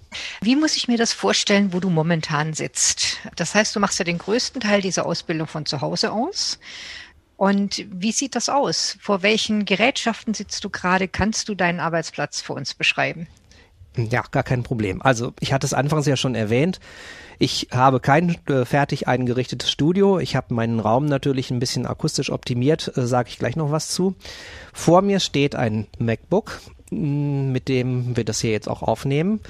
Wie 0.40 0.54
muss 0.54 0.76
ich 0.76 0.86
mir 0.86 0.98
das 0.98 1.12
vorstellen, 1.12 1.72
wo 1.72 1.80
du 1.80 1.90
momentan 1.90 2.52
sitzt? 2.52 3.18
Das 3.36 3.54
heißt, 3.54 3.74
du 3.74 3.80
machst 3.80 3.98
ja 3.98 4.04
den 4.04 4.18
größten 4.18 4.60
Teil 4.60 4.82
dieser 4.82 5.06
Ausbildung 5.06 5.48
von 5.48 5.66
zu 5.66 5.80
Hause 5.80 6.12
aus. 6.12 6.58
Und 7.36 7.86
wie 7.90 8.12
sieht 8.12 8.36
das 8.36 8.50
aus? 8.50 8.98
Vor 9.00 9.22
welchen 9.22 9.64
Gerätschaften 9.64 10.34
sitzt 10.34 10.62
du 10.62 10.68
gerade? 10.68 11.08
Kannst 11.08 11.48
du 11.48 11.54
deinen 11.54 11.80
Arbeitsplatz 11.80 12.42
für 12.42 12.52
uns 12.52 12.74
beschreiben? 12.74 13.26
Ja, 13.97 14.23
gar 14.30 14.42
kein 14.42 14.62
Problem. 14.62 15.02
Also 15.02 15.32
ich 15.40 15.52
hatte 15.52 15.66
es 15.66 15.75
anfangs 15.75 16.06
ja 16.06 16.16
schon 16.16 16.35
erwähnt. 16.35 16.80
Ich 17.38 17.68
habe 17.73 18.00
kein 18.00 18.37
äh, 18.49 18.64
fertig 18.64 19.09
eingerichtetes 19.09 19.70
Studio. 19.70 20.18
Ich 20.18 20.37
habe 20.37 20.54
meinen 20.54 20.78
Raum 20.78 21.06
natürlich 21.06 21.50
ein 21.50 21.59
bisschen 21.59 21.87
akustisch 21.87 22.30
optimiert, 22.30 22.92
äh, 22.97 23.06
sage 23.06 23.30
ich 23.30 23.38
gleich 23.38 23.56
noch 23.56 23.73
was 23.73 23.88
zu. 23.88 24.14
Vor 24.73 25.02
mir 25.02 25.20
steht 25.20 25.56
ein 25.56 25.87
MacBook, 25.99 26.61
mit 26.90 27.68
dem 27.68 28.16
wir 28.16 28.25
das 28.25 28.40
hier 28.40 28.50
jetzt 28.50 28.68
auch 28.68 28.82
aufnehmen. 28.82 29.40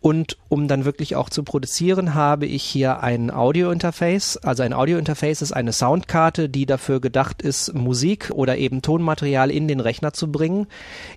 Und 0.00 0.36
um 0.48 0.68
dann 0.68 0.84
wirklich 0.84 1.16
auch 1.16 1.28
zu 1.28 1.42
produzieren, 1.42 2.14
habe 2.14 2.46
ich 2.46 2.62
hier 2.62 3.02
ein 3.02 3.32
Audio-Interface. 3.32 4.36
Also 4.36 4.62
ein 4.62 4.72
Audio-Interface 4.72 5.42
ist 5.42 5.52
eine 5.52 5.72
Soundkarte, 5.72 6.48
die 6.48 6.66
dafür 6.66 7.00
gedacht 7.00 7.42
ist, 7.42 7.74
Musik 7.74 8.30
oder 8.32 8.58
eben 8.58 8.80
Tonmaterial 8.80 9.50
in 9.50 9.66
den 9.66 9.80
Rechner 9.80 10.12
zu 10.12 10.30
bringen. 10.30 10.68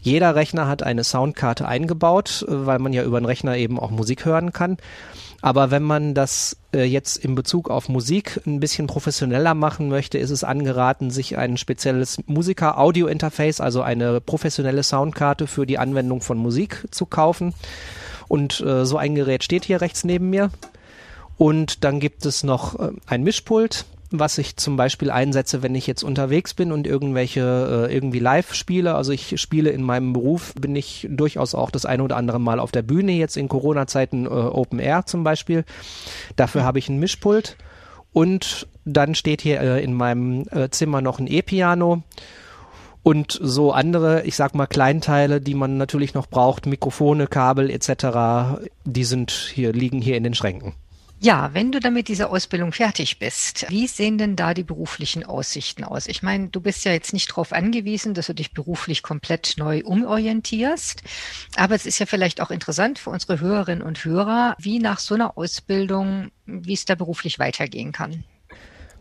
Jeder 0.01 0.35
Rechner 0.35 0.67
hat 0.67 0.81
eine 0.81 1.03
Soundkarte 1.03 1.67
eingebaut, 1.67 2.43
weil 2.47 2.79
man 2.79 2.91
ja 2.91 3.03
über 3.03 3.19
den 3.19 3.25
Rechner 3.25 3.55
eben 3.55 3.79
auch 3.79 3.91
Musik 3.91 4.25
hören 4.25 4.51
kann. 4.51 4.77
Aber 5.43 5.71
wenn 5.71 5.83
man 5.83 6.13
das 6.13 6.57
äh, 6.73 6.83
jetzt 6.83 7.17
in 7.17 7.35
Bezug 7.35 7.69
auf 7.69 7.89
Musik 7.89 8.39
ein 8.45 8.59
bisschen 8.59 8.87
professioneller 8.87 9.53
machen 9.53 9.89
möchte, 9.89 10.17
ist 10.17 10.29
es 10.29 10.43
angeraten, 10.43 11.09
sich 11.09 11.37
ein 11.37 11.57
spezielles 11.57 12.19
Musiker-Audio-Interface, 12.27 13.59
also 13.59 13.81
eine 13.81 14.21
professionelle 14.21 14.83
Soundkarte 14.83 15.47
für 15.47 15.65
die 15.65 15.79
Anwendung 15.79 16.21
von 16.21 16.37
Musik 16.37 16.85
zu 16.91 17.05
kaufen. 17.05 17.53
Und 18.31 18.61
äh, 18.61 18.85
so 18.85 18.95
ein 18.95 19.13
Gerät 19.13 19.43
steht 19.43 19.65
hier 19.65 19.81
rechts 19.81 20.05
neben 20.05 20.29
mir. 20.29 20.51
Und 21.35 21.83
dann 21.83 21.99
gibt 21.99 22.25
es 22.25 22.43
noch 22.45 22.79
äh, 22.79 22.91
ein 23.05 23.23
Mischpult, 23.23 23.83
was 24.09 24.37
ich 24.37 24.55
zum 24.55 24.77
Beispiel 24.77 25.11
einsetze, 25.11 25.61
wenn 25.63 25.75
ich 25.75 25.85
jetzt 25.85 26.01
unterwegs 26.01 26.53
bin 26.53 26.71
und 26.71 26.87
irgendwelche 26.87 27.89
äh, 27.89 27.93
irgendwie 27.93 28.19
live 28.19 28.53
spiele. 28.53 28.95
Also 28.95 29.11
ich 29.11 29.41
spiele 29.41 29.71
in 29.71 29.83
meinem 29.83 30.13
Beruf, 30.13 30.53
bin 30.53 30.77
ich 30.77 31.09
durchaus 31.11 31.53
auch 31.55 31.71
das 31.71 31.85
eine 31.85 32.03
oder 32.03 32.15
andere 32.15 32.39
Mal 32.39 32.61
auf 32.61 32.71
der 32.71 32.83
Bühne, 32.83 33.11
jetzt 33.11 33.35
in 33.35 33.49
Corona-Zeiten 33.49 34.25
äh, 34.25 34.29
Open 34.29 34.79
Air 34.79 35.05
zum 35.05 35.25
Beispiel. 35.25 35.65
Dafür 36.37 36.63
habe 36.63 36.79
ich 36.79 36.87
ein 36.87 36.99
Mischpult. 36.99 37.57
Und 38.13 38.65
dann 38.85 39.13
steht 39.13 39.41
hier 39.41 39.59
äh, 39.59 39.83
in 39.83 39.93
meinem 39.93 40.45
äh, 40.51 40.69
Zimmer 40.69 41.01
noch 41.01 41.19
ein 41.19 41.27
E-Piano 41.27 42.03
und 43.03 43.39
so 43.41 43.71
andere, 43.71 44.23
ich 44.23 44.35
sag 44.35 44.53
mal 44.53 44.67
Kleinteile, 44.67 45.41
die 45.41 45.55
man 45.55 45.77
natürlich 45.77 46.13
noch 46.13 46.27
braucht, 46.27 46.65
Mikrofone, 46.65 47.27
Kabel 47.27 47.69
etc., 47.69 48.61
die 48.85 49.03
sind 49.03 49.31
hier 49.31 49.73
liegen 49.73 50.01
hier 50.01 50.17
in 50.17 50.23
den 50.23 50.35
Schränken. 50.35 50.73
Ja, 51.23 51.51
wenn 51.53 51.71
du 51.71 51.79
dann 51.79 51.93
mit 51.93 52.07
dieser 52.07 52.31
Ausbildung 52.31 52.71
fertig 52.71 53.19
bist, 53.19 53.67
wie 53.69 53.85
sehen 53.85 54.17
denn 54.17 54.35
da 54.35 54.55
die 54.55 54.63
beruflichen 54.63 55.23
Aussichten 55.23 55.83
aus? 55.83 56.07
Ich 56.07 56.23
meine, 56.23 56.47
du 56.47 56.59
bist 56.61 56.83
ja 56.83 56.93
jetzt 56.93 57.13
nicht 57.13 57.29
darauf 57.29 57.53
angewiesen, 57.53 58.15
dass 58.15 58.25
du 58.25 58.33
dich 58.33 58.53
beruflich 58.53 59.03
komplett 59.03 59.53
neu 59.57 59.83
umorientierst, 59.85 61.03
aber 61.57 61.75
es 61.75 61.85
ist 61.85 61.99
ja 61.99 62.07
vielleicht 62.07 62.41
auch 62.41 62.49
interessant 62.49 62.97
für 62.97 63.11
unsere 63.11 63.39
Hörerinnen 63.39 63.83
und 63.83 64.03
Hörer, 64.03 64.55
wie 64.57 64.79
nach 64.79 64.97
so 64.97 65.13
einer 65.13 65.37
Ausbildung, 65.37 66.31
wie 66.47 66.73
es 66.73 66.85
da 66.85 66.95
beruflich 66.95 67.37
weitergehen 67.37 67.91
kann. 67.91 68.23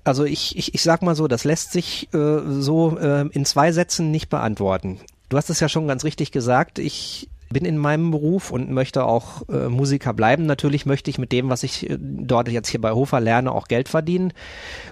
Also 0.05 0.25
ich, 0.25 0.57
ich, 0.57 0.75
ich 0.75 0.83
sag 0.83 1.03
mal 1.03 1.15
so, 1.15 1.29
das 1.29 1.45
lässt 1.45 1.73
sich 1.73 2.09
äh, 2.15 2.39
so 2.47 2.99
äh, 2.99 3.29
in 3.29 3.45
zwei 3.45 3.73
Sätzen 3.73 4.11
nicht 4.11 4.29
beantworten. 4.29 5.01
Du 5.29 5.37
hast 5.37 5.51
es 5.51 5.61
ja 5.61 5.69
schon 5.69 5.87
ganz 5.87 6.05
richtig 6.05 6.33
gesagt. 6.33 6.79
Ich 6.79 7.29
bin 7.53 7.65
in 7.65 7.79
meinem 7.79 8.13
Beruf 8.13 8.53
und 8.53 8.71
möchte 8.71 9.05
auch 9.05 9.49
äh, 9.49 9.69
Musiker 9.69 10.15
bleiben. 10.15 10.47
Natürlich 10.47 10.87
möchte 10.87 11.11
ich 11.11 11.19
mit 11.19 11.33
dem, 11.33 11.51
was 11.51 11.65
ich 11.65 11.91
äh, 11.91 11.99
dort 12.01 12.49
jetzt 12.49 12.69
hier 12.69 12.81
bei 12.81 12.93
Hofer 12.93 13.19
lerne, 13.21 13.51
auch 13.51 13.67
Geld 13.67 13.89
verdienen. 13.89 14.33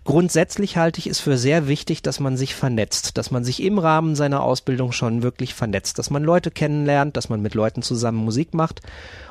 Grundsätzlich 0.05 0.77
halte 0.77 0.99
ich 0.99 1.07
es 1.07 1.21
für 1.21 1.39
sehr 1.39 1.69
wichtig, 1.69 2.03
dass 2.03 2.19
man 2.19 2.37
sich 2.37 2.57
vernetzt, 2.57 3.17
dass 3.17 3.31
man 3.31 3.45
sich 3.45 3.63
im 3.63 3.79
Rahmen 3.79 4.17
seiner 4.17 4.43
Ausbildung 4.43 4.91
schon 4.91 5.23
wirklich 5.23 5.55
vernetzt, 5.55 6.01
dass 6.01 6.11
man 6.11 6.25
Leute 6.25 6.51
kennenlernt, 6.51 7.17
dass 7.17 7.29
man 7.29 7.41
mit 7.41 7.55
Leuten 7.55 7.83
zusammen 7.83 8.19
Musik 8.19 8.55
macht 8.55 8.83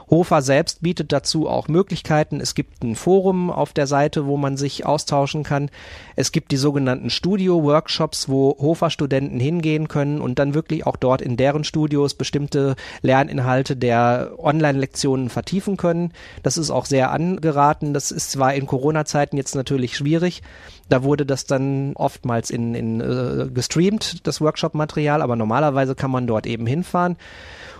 Hofer 0.09 0.41
selbst 0.41 0.81
bietet 0.81 1.11
dazu 1.11 1.49
auch 1.49 1.67
Möglichkeiten. 1.67 2.39
Es 2.39 2.55
gibt 2.55 2.83
ein 2.83 2.95
Forum 2.95 3.49
auf 3.49 3.73
der 3.73 3.87
Seite, 3.87 4.25
wo 4.25 4.37
man 4.37 4.55
sich 4.55 4.85
austauschen 4.85 5.43
kann. 5.43 5.69
Es 6.15 6.31
gibt 6.31 6.51
die 6.51 6.57
sogenannten 6.57 7.09
Studio-Workshops, 7.09 8.29
wo 8.29 8.55
Hofer-Studenten 8.59 9.39
hingehen 9.39 9.87
können 9.87 10.21
und 10.21 10.39
dann 10.39 10.53
wirklich 10.53 10.85
auch 10.85 10.95
dort 10.95 11.21
in 11.21 11.35
deren 11.35 11.63
Studios 11.63 12.13
bestimmte 12.13 12.75
Lerninhalte 13.01 13.75
der 13.75 14.31
Online-Lektionen 14.37 15.29
vertiefen 15.29 15.75
können. 15.75 16.13
Das 16.41 16.57
ist 16.57 16.71
auch 16.71 16.85
sehr 16.85 17.11
angeraten. 17.11 17.93
Das 17.93 18.11
ist 18.11 18.31
zwar 18.31 18.53
in 18.53 18.65
Corona-Zeiten 18.65 19.35
jetzt 19.35 19.55
natürlich 19.55 19.97
schwierig. 19.97 20.41
Da 20.89 21.03
wurde 21.03 21.25
das 21.25 21.45
dann 21.45 21.93
oftmals 21.95 22.49
in, 22.49 22.73
in 22.75 23.01
äh, 23.01 23.49
gestreamt, 23.53 24.25
das 24.25 24.39
Workshop-Material, 24.39 25.21
aber 25.21 25.35
normalerweise 25.35 25.95
kann 25.95 26.11
man 26.11 26.27
dort 26.27 26.47
eben 26.47 26.65
hinfahren. 26.65 27.17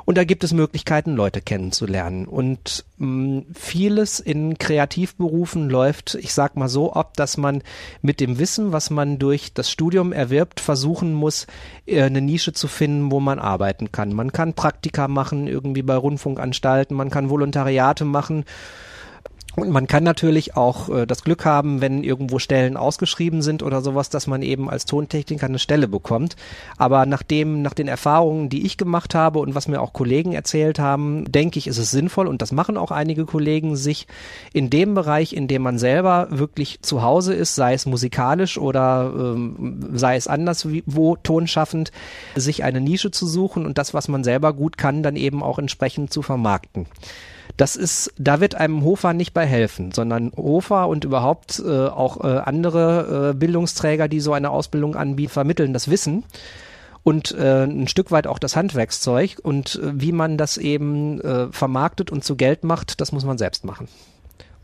Und 0.08 0.18
da 0.18 0.24
gibt 0.24 0.46
es 0.46 0.54
Möglichkeiten, 0.54 1.18
Leute 1.18 1.42
kennenzulernen. 1.42 2.28
Und 2.28 2.86
mh, 2.96 3.08
mm, 3.08 3.46
vieles 3.54 4.22
in 4.22 4.58
Kreativberufen 4.58 5.70
läuft, 5.70 6.16
ich 6.16 6.34
sag 6.34 6.56
mal 6.56 6.70
so 6.70 6.94
ab, 6.94 7.18
dass 7.18 7.36
man 7.36 7.62
mit 8.02 8.22
dem 8.22 8.40
Wissen, 8.40 8.72
was 8.72 8.90
man 8.90 9.20
durch 9.20 9.52
das 9.54 9.70
Studium 9.70 10.14
erwirbt, 10.14 10.62
versuchen 10.62 11.14
muss, 11.14 11.46
äh, 11.86 12.04
eine 12.04 12.22
Nische 12.22 12.54
zu 12.54 12.70
finden, 12.70 13.12
wo 13.12 13.20
man 13.20 13.38
arbeiten 13.38 13.92
kann. 13.92 14.14
Man 14.14 14.32
kann 14.32 14.54
Praktika 14.54 15.10
machen, 15.10 15.46
irgendwie 15.46 15.82
bei 15.82 15.98
Rundfunkanstalten, 15.98 16.96
man 16.96 17.10
kann 17.10 17.30
Volontariate 17.30 18.06
machen 18.06 18.46
und 19.60 19.72
man 19.72 19.88
kann 19.88 20.04
natürlich 20.04 20.56
auch 20.56 20.88
äh, 20.90 21.08
das 21.08 21.24
Glück 21.24 21.44
haben, 21.44 21.82
wenn 21.82 22.04
irgendwo 22.04 22.38
Stellen 22.38 22.78
ausgeschrieben 22.78 23.42
sind 23.42 23.64
oder 23.64 23.82
sowas, 23.82 24.10
dass 24.12 24.28
man 24.28 24.44
eben 24.44 24.70
als 24.70 24.86
Tontechniker 24.86 25.48
eine 25.48 25.58
Stelle 25.58 25.88
bekommt. 25.88 26.36
Aber 26.78 27.08
nachdem, 27.08 27.64
nach 27.64 27.74
den 27.74 27.88
Erfahrungen, 27.88 28.50
die 28.50 28.68
ich 28.68 28.78
gemacht 28.78 29.16
habe 29.16 29.40
und 29.40 29.56
was 29.56 29.68
mir 29.68 29.82
auch 29.82 29.94
Kollegen 29.94 30.34
erzählt 30.34 30.78
haben, 30.78 31.26
denke 31.32 31.58
ich, 31.58 31.66
ist 31.66 31.80
es 31.80 31.90
sinnvoll 31.90 32.28
und 32.28 32.44
das 32.44 32.52
machen 32.52 32.78
auch 32.78 32.92
einige 32.92 33.26
Kollegen, 33.26 33.76
sich 33.76 34.06
in 34.54 34.70
dem 34.70 34.94
Bereich, 34.94 35.34
in 35.34 35.48
dem 35.48 35.64
man 35.64 35.80
selber 35.80 36.28
wirklich 36.30 36.84
zu 36.84 37.02
Hause 37.02 37.34
ist, 37.34 37.56
sei 37.56 37.74
es 37.74 37.88
musikalisch 37.88 38.60
oder 38.60 39.12
ähm, 39.18 39.90
sei 39.94 40.18
es 40.18 40.28
anderswo 40.28 41.16
tonschaffend, 41.16 41.92
sich 42.36 42.64
eine 42.64 42.80
Nische 42.80 43.10
zu 43.10 43.26
suchen 43.26 43.66
und 43.66 43.80
das, 43.80 43.96
was 43.96 44.08
man 44.08 44.24
selber 44.24 44.54
gut 44.54 44.78
kann, 44.78 45.02
dann 45.02 45.16
eben 45.16 45.42
auch 45.42 45.58
entsprechend 45.58 46.14
zu 46.14 46.22
vermarkten. 46.22 46.86
Das 47.58 47.76
ist, 47.76 48.14
da 48.18 48.40
wird 48.40 48.56
einem 48.56 48.84
Hofer 48.84 49.14
nicht 49.14 49.34
bei 49.34 49.46
helfen, 49.46 49.92
sondern 49.92 50.32
Hofer 50.38 50.88
und 50.88 51.04
überhaupt 51.04 51.60
äh, 51.66 51.88
auch 51.88 52.24
äh, 52.24 52.38
andere 52.38 53.32
äh, 53.32 53.34
Bildungsträger, 53.34 54.08
die 54.08 54.20
so 54.20 54.34
eine 54.34 54.52
Ausbildung 54.52 54.96
anbieten, 54.96 55.32
vermitteln 55.32 55.74
das 55.74 55.90
Wissen 55.90 56.24
und 57.04 57.32
äh, 57.32 57.64
ein 57.64 57.88
Stück 57.88 58.12
weit 58.12 58.28
auch 58.28 58.38
das 58.38 58.56
Handwerkszeug 58.56 59.38
und 59.42 59.76
äh, 59.76 59.92
wie 59.94 60.12
man 60.12 60.38
das 60.38 60.58
eben 60.58 61.22
äh, 61.22 61.48
vermarktet 61.52 62.12
und 62.12 62.24
zu 62.24 62.36
Geld 62.36 62.64
macht, 62.64 63.02
das 63.02 63.12
muss 63.12 63.26
man 63.26 63.38
selbst 63.38 63.66
machen. 63.66 63.88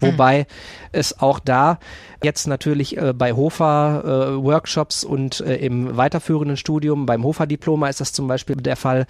Wobei 0.01 0.39
hm. 0.39 0.45
es 0.91 1.19
auch 1.19 1.39
da 1.39 1.79
jetzt 2.21 2.47
natürlich 2.47 2.97
äh, 2.97 3.13
bei 3.13 3.33
Hofer 3.33 4.03
äh, 4.03 4.43
Workshops 4.43 5.03
und 5.03 5.39
äh, 5.39 5.55
im 5.55 5.95
weiterführenden 5.95 6.57
Studium, 6.57 7.05
beim 7.05 7.23
Hofer 7.23 7.47
Diploma 7.47 7.87
ist 7.87 8.01
das 8.01 8.11
zum 8.11 8.27
Beispiel 8.27 8.57
der 8.57 8.75
Fall, 8.75 9.07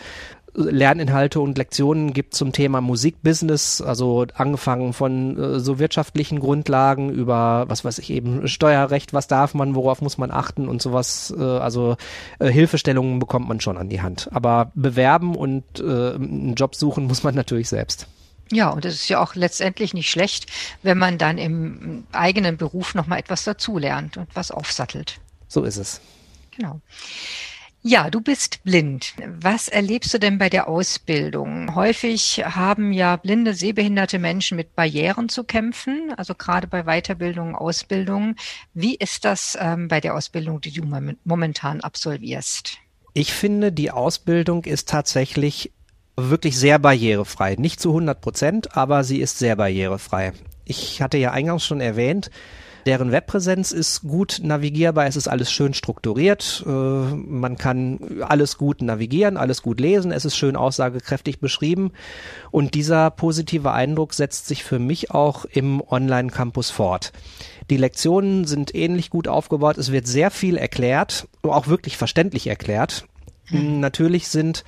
Lerninhalte 0.55 1.39
und 1.39 1.57
Lektionen 1.57 2.13
gibt 2.13 2.35
zum 2.35 2.51
Thema 2.51 2.81
Musikbusiness, 2.81 3.81
also 3.81 4.25
angefangen 4.35 4.93
von 4.93 5.37
äh, 5.37 5.59
so 5.59 5.79
wirtschaftlichen 5.79 6.39
Grundlagen 6.39 7.09
über, 7.09 7.65
was 7.67 7.83
weiß 7.83 7.97
ich 7.99 8.09
eben, 8.11 8.47
Steuerrecht, 8.47 9.13
was 9.13 9.27
darf 9.27 9.53
man, 9.53 9.75
worauf 9.75 10.01
muss 10.01 10.17
man 10.17 10.31
achten 10.31 10.67
und 10.67 10.81
sowas. 10.81 11.33
Äh, 11.37 11.41
also 11.41 11.97
äh, 12.39 12.49
Hilfestellungen 12.49 13.19
bekommt 13.19 13.47
man 13.47 13.59
schon 13.59 13.77
an 13.77 13.89
die 13.89 14.01
Hand. 14.01 14.29
Aber 14.31 14.71
bewerben 14.75 15.35
und 15.35 15.63
einen 15.83 16.55
Job 16.55 16.75
suchen 16.75 17.05
muss 17.05 17.23
man 17.23 17.35
natürlich 17.35 17.69
selbst. 17.69 18.07
Ja, 18.51 18.69
und 18.69 18.85
es 18.85 18.95
ist 18.95 19.09
ja 19.09 19.21
auch 19.21 19.35
letztendlich 19.35 19.93
nicht 19.93 20.09
schlecht, 20.09 20.47
wenn 20.83 20.97
man 20.97 21.17
dann 21.17 21.37
im 21.37 22.05
eigenen 22.11 22.57
Beruf 22.57 22.93
nochmal 22.93 23.19
etwas 23.19 23.43
dazulernt 23.43 24.17
und 24.17 24.27
was 24.35 24.51
aufsattelt. 24.51 25.19
So 25.47 25.63
ist 25.63 25.77
es. 25.77 26.01
Genau. 26.55 26.81
Ja, 27.85 28.09
du 28.09 28.21
bist 28.21 28.63
blind. 28.63 29.13
Was 29.41 29.67
erlebst 29.67 30.13
du 30.13 30.17
denn 30.17 30.37
bei 30.37 30.49
der 30.49 30.69
Ausbildung? 30.69 31.75
Häufig 31.75 32.41
haben 32.45 32.93
ja 32.93 33.17
blinde, 33.17 33.53
sehbehinderte 33.53 34.19
Menschen 34.19 34.55
mit 34.55 34.73
Barrieren 34.73 35.27
zu 35.27 35.43
kämpfen, 35.43 36.13
also 36.15 36.33
gerade 36.33 36.67
bei 36.67 36.83
Weiterbildung, 36.83 37.57
Ausbildung. 37.57 38.37
Wie 38.73 38.95
ist 38.95 39.25
das 39.25 39.57
ähm, 39.59 39.89
bei 39.89 39.99
der 39.99 40.15
Ausbildung, 40.15 40.61
die 40.61 40.71
du 40.71 40.83
momentan 41.25 41.81
absolvierst? 41.81 42.77
Ich 43.13 43.33
finde, 43.33 43.73
die 43.73 43.91
Ausbildung 43.91 44.63
ist 44.63 44.87
tatsächlich 44.87 45.73
wirklich 46.15 46.57
sehr 46.57 46.79
barrierefrei. 46.79 47.55
Nicht 47.55 47.81
zu 47.81 47.89
100 47.89 48.21
Prozent, 48.21 48.77
aber 48.77 49.03
sie 49.03 49.19
ist 49.19 49.39
sehr 49.39 49.57
barrierefrei. 49.57 50.31
Ich 50.63 51.01
hatte 51.01 51.17
ja 51.17 51.31
eingangs 51.31 51.65
schon 51.65 51.81
erwähnt, 51.81 52.31
Deren 52.85 53.11
Webpräsenz 53.11 53.71
ist 53.71 54.01
gut 54.01 54.41
navigierbar, 54.43 55.05
es 55.05 55.15
ist 55.15 55.27
alles 55.29 55.51
schön 55.51 55.73
strukturiert, 55.73 56.63
äh, 56.65 56.69
man 56.69 57.57
kann 57.57 57.99
alles 58.27 58.57
gut 58.57 58.81
navigieren, 58.81 59.37
alles 59.37 59.61
gut 59.61 59.79
lesen, 59.79 60.11
es 60.11 60.25
ist 60.25 60.35
schön 60.35 60.55
aussagekräftig 60.55 61.39
beschrieben 61.39 61.91
und 62.51 62.73
dieser 62.73 63.09
positive 63.09 63.71
Eindruck 63.71 64.13
setzt 64.13 64.47
sich 64.47 64.63
für 64.63 64.79
mich 64.79 65.11
auch 65.11 65.45
im 65.45 65.81
Online-Campus 65.81 66.71
fort. 66.71 67.13
Die 67.69 67.77
Lektionen 67.77 68.45
sind 68.45 68.75
ähnlich 68.75 69.09
gut 69.09 69.29
aufgebaut, 69.29 69.77
es 69.77 69.91
wird 69.91 70.05
sehr 70.05 70.29
viel 70.29 70.57
erklärt, 70.57 71.27
auch 71.43 71.67
wirklich 71.67 71.95
verständlich 71.95 72.47
erklärt. 72.47 73.05
Hm. 73.45 73.79
Natürlich 73.79 74.27
sind 74.27 74.65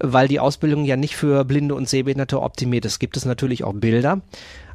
weil 0.00 0.28
die 0.28 0.40
Ausbildung 0.40 0.84
ja 0.84 0.96
nicht 0.96 1.16
für 1.16 1.44
Blinde 1.44 1.74
und 1.74 1.88
Sehbehinderte 1.88 2.42
optimiert 2.42 2.84
ist. 2.84 2.98
Gibt 2.98 3.16
es 3.16 3.24
natürlich 3.24 3.64
auch 3.64 3.74
Bilder 3.74 4.20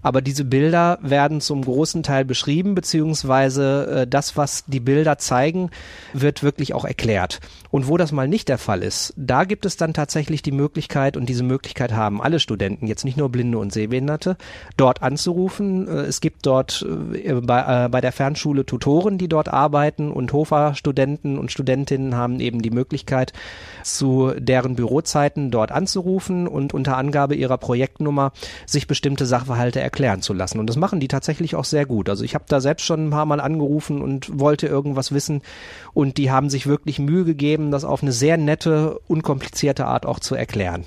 aber 0.01 0.21
diese 0.21 0.45
Bilder 0.45 0.99
werden 1.01 1.41
zum 1.41 1.63
großen 1.63 2.03
Teil 2.03 2.25
beschrieben, 2.25 2.75
beziehungsweise 2.75 4.01
äh, 4.01 4.07
das, 4.07 4.37
was 4.37 4.63
die 4.67 4.79
Bilder 4.79 5.17
zeigen, 5.17 5.69
wird 6.13 6.43
wirklich 6.43 6.73
auch 6.73 6.85
erklärt. 6.85 7.39
Und 7.71 7.87
wo 7.87 7.97
das 7.97 8.11
mal 8.11 8.27
nicht 8.27 8.49
der 8.49 8.57
Fall 8.57 8.81
ist, 8.81 9.13
da 9.15 9.43
gibt 9.43 9.65
es 9.65 9.77
dann 9.77 9.93
tatsächlich 9.93 10.41
die 10.41 10.51
Möglichkeit, 10.51 11.17
und 11.17 11.29
diese 11.29 11.43
Möglichkeit 11.43 11.93
haben 11.93 12.21
alle 12.21 12.39
Studenten, 12.39 12.87
jetzt 12.87 13.05
nicht 13.05 13.17
nur 13.17 13.29
Blinde 13.29 13.57
und 13.57 13.71
Sehbehinderte, 13.71 14.37
dort 14.75 15.03
anzurufen. 15.03 15.87
Äh, 15.87 16.01
es 16.01 16.21
gibt 16.21 16.45
dort 16.45 16.85
äh, 17.13 17.33
bei, 17.33 17.85
äh, 17.85 17.89
bei 17.89 18.01
der 18.01 18.11
Fernschule 18.11 18.65
Tutoren, 18.65 19.17
die 19.17 19.27
dort 19.27 19.49
arbeiten 19.49 20.11
und 20.11 20.33
Hofer-Studenten 20.33 21.37
und 21.37 21.51
Studentinnen 21.51 22.15
haben 22.15 22.39
eben 22.39 22.61
die 22.61 22.71
Möglichkeit, 22.71 23.33
zu 23.83 24.33
deren 24.37 24.75
Bürozeiten 24.75 25.51
dort 25.51 25.71
anzurufen 25.71 26.47
und 26.47 26.73
unter 26.73 26.97
Angabe 26.97 27.35
ihrer 27.35 27.57
Projektnummer 27.57 28.31
sich 28.65 28.87
bestimmte 28.87 29.25
Sachverhalte 29.25 29.79
erklären 29.79 30.21
zu 30.21 30.33
lassen. 30.33 30.59
Und 30.59 30.67
das 30.67 30.77
machen 30.77 30.99
die 30.99 31.07
tatsächlich 31.07 31.55
auch 31.55 31.65
sehr 31.65 31.85
gut. 31.85 32.09
Also 32.09 32.23
ich 32.23 32.35
habe 32.35 32.45
da 32.47 32.61
selbst 32.61 32.85
schon 32.85 33.07
ein 33.07 33.09
paar 33.11 33.25
Mal 33.25 33.39
angerufen 33.39 34.01
und 34.01 34.39
wollte 34.39 34.67
irgendwas 34.67 35.11
wissen 35.11 35.41
und 35.93 36.17
die 36.17 36.31
haben 36.31 36.49
sich 36.49 36.65
wirklich 36.67 36.99
Mühe 36.99 37.25
gegeben, 37.25 37.58
das 37.71 37.83
auf 37.83 38.01
eine 38.01 38.11
sehr 38.11 38.37
nette, 38.37 38.99
unkomplizierte 39.07 39.85
Art 39.85 40.05
auch 40.05 40.19
zu 40.19 40.35
erklären. 40.35 40.85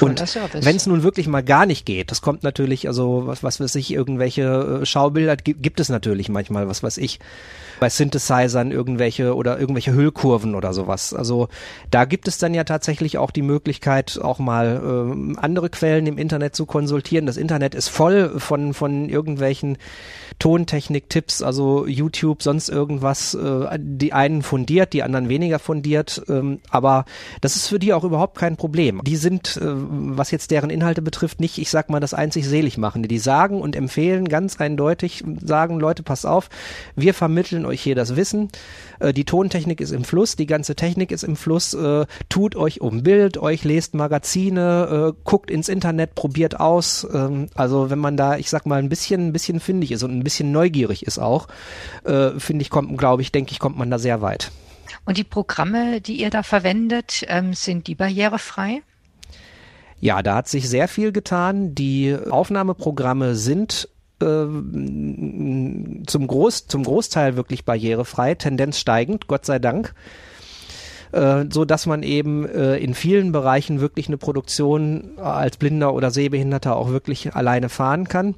Und 0.00 0.20
wenn 0.64 0.76
es 0.76 0.86
nun 0.86 1.02
wirklich 1.02 1.26
mal 1.26 1.42
gar 1.42 1.66
nicht 1.66 1.84
geht, 1.84 2.12
das 2.12 2.22
kommt 2.22 2.44
natürlich, 2.44 2.86
also 2.86 3.26
was, 3.26 3.42
was 3.42 3.58
weiß 3.58 3.74
ich, 3.74 3.92
irgendwelche 3.92 4.80
äh, 4.82 4.86
Schaubilder 4.86 5.36
gibt 5.36 5.80
es 5.80 5.88
natürlich 5.88 6.28
manchmal, 6.28 6.68
was 6.68 6.84
weiß 6.84 6.98
ich, 6.98 7.18
bei 7.80 7.88
Synthesizern 7.88 8.70
irgendwelche 8.70 9.34
oder 9.34 9.58
irgendwelche 9.58 9.92
Hüllkurven 9.92 10.54
oder 10.54 10.72
sowas. 10.72 11.12
Also 11.12 11.48
da 11.90 12.04
gibt 12.04 12.28
es 12.28 12.38
dann 12.38 12.54
ja 12.54 12.62
tatsächlich 12.62 13.18
auch 13.18 13.32
die 13.32 13.42
Möglichkeit, 13.42 14.20
auch 14.22 14.38
mal 14.38 15.34
äh, 15.34 15.40
andere 15.40 15.68
Quellen 15.68 16.06
im 16.06 16.16
Internet 16.16 16.54
zu 16.54 16.64
konsultieren. 16.64 17.26
Das 17.26 17.36
Internet 17.36 17.74
ist 17.74 17.88
voll 17.88 18.38
von, 18.38 18.74
von 18.74 19.08
irgendwelchen 19.08 19.78
Tontechnik-Tipps, 20.38 21.42
also 21.42 21.86
YouTube, 21.86 22.42
sonst 22.42 22.68
irgendwas, 22.68 23.34
äh, 23.34 23.78
die 23.80 24.12
einen 24.12 24.42
fundiert, 24.42 24.92
die 24.92 25.02
anderen 25.02 25.28
weniger 25.28 25.58
fundiert, 25.58 26.22
ähm, 26.28 26.60
aber 26.70 27.04
das 27.40 27.56
ist 27.56 27.68
für 27.68 27.78
die 27.78 27.92
auch 27.92 28.04
überhaupt 28.04 28.38
kein 28.38 28.56
Problem. 28.56 29.00
Die 29.04 29.16
sind, 29.16 29.56
äh, 29.56 29.71
was 29.76 30.30
jetzt 30.30 30.50
deren 30.50 30.70
Inhalte 30.70 31.02
betrifft, 31.02 31.40
nicht, 31.40 31.58
ich 31.58 31.70
sag 31.70 31.90
mal, 31.90 32.00
das 32.00 32.14
einzig 32.14 32.46
selig 32.46 32.78
machende. 32.78 33.08
Die 33.08 33.18
sagen 33.18 33.60
und 33.60 33.76
empfehlen 33.76 34.28
ganz 34.28 34.60
eindeutig, 34.60 35.24
sagen, 35.44 35.78
Leute, 35.78 36.02
pass 36.02 36.24
auf, 36.24 36.48
wir 36.96 37.14
vermitteln 37.14 37.64
euch 37.64 37.80
hier 37.80 37.94
das 37.94 38.16
Wissen. 38.16 38.48
Äh, 39.00 39.12
die 39.12 39.24
Tontechnik 39.24 39.80
ist 39.80 39.92
im 39.92 40.04
Fluss, 40.04 40.36
die 40.36 40.46
ganze 40.46 40.74
Technik 40.74 41.10
ist 41.10 41.24
im 41.24 41.36
Fluss. 41.36 41.74
Äh, 41.74 42.06
tut 42.28 42.56
euch 42.56 42.80
um 42.80 43.02
Bild, 43.02 43.38
euch 43.38 43.64
lest 43.64 43.94
Magazine, 43.94 45.12
äh, 45.12 45.20
guckt 45.24 45.50
ins 45.50 45.68
Internet, 45.68 46.14
probiert 46.14 46.60
aus. 46.60 47.06
Ähm, 47.12 47.46
also 47.54 47.90
wenn 47.90 47.98
man 47.98 48.16
da, 48.16 48.36
ich 48.36 48.50
sag 48.50 48.66
mal, 48.66 48.78
ein 48.78 48.88
bisschen, 48.88 49.28
ein 49.28 49.32
bisschen 49.32 49.60
findig 49.60 49.92
ist 49.92 50.02
und 50.02 50.16
ein 50.16 50.24
bisschen 50.24 50.52
neugierig 50.52 51.06
ist 51.06 51.18
auch, 51.18 51.48
finde 52.04 52.62
ich, 52.62 52.70
kommt, 52.70 52.96
glaube 52.98 53.22
ich, 53.22 53.32
denke 53.32 53.52
ich, 53.52 53.58
kommt 53.58 53.78
man 53.78 53.90
da 53.90 53.98
sehr 53.98 54.22
weit. 54.22 54.50
Und 55.04 55.18
die 55.18 55.24
Programme, 55.24 56.00
die 56.00 56.20
ihr 56.20 56.30
da 56.30 56.42
verwendet, 56.42 57.24
ähm, 57.28 57.54
sind 57.54 57.86
die 57.86 57.94
barrierefrei? 57.94 58.82
Ja, 60.02 60.20
da 60.20 60.34
hat 60.34 60.48
sich 60.48 60.68
sehr 60.68 60.88
viel 60.88 61.12
getan. 61.12 61.76
Die 61.76 62.16
Aufnahmeprogramme 62.28 63.36
sind 63.36 63.88
äh, 64.20 64.24
zum, 64.24 66.26
Groß, 66.26 66.66
zum 66.66 66.82
Großteil 66.82 67.36
wirklich 67.36 67.64
barrierefrei, 67.64 68.34
Tendenz 68.34 68.80
steigend, 68.80 69.28
Gott 69.28 69.46
sei 69.46 69.60
Dank 69.60 69.94
äh, 71.12 71.44
so 71.52 71.64
dass 71.64 71.86
man 71.86 72.02
eben 72.02 72.48
äh, 72.48 72.78
in 72.78 72.94
vielen 72.94 73.30
Bereichen 73.30 73.80
wirklich 73.80 74.08
eine 74.08 74.16
Produktion 74.16 75.18
als 75.18 75.56
Blinder 75.56 75.94
oder 75.94 76.10
Sehbehinderter 76.10 76.74
auch 76.74 76.88
wirklich 76.88 77.36
alleine 77.36 77.68
fahren 77.68 78.08
kann. 78.08 78.34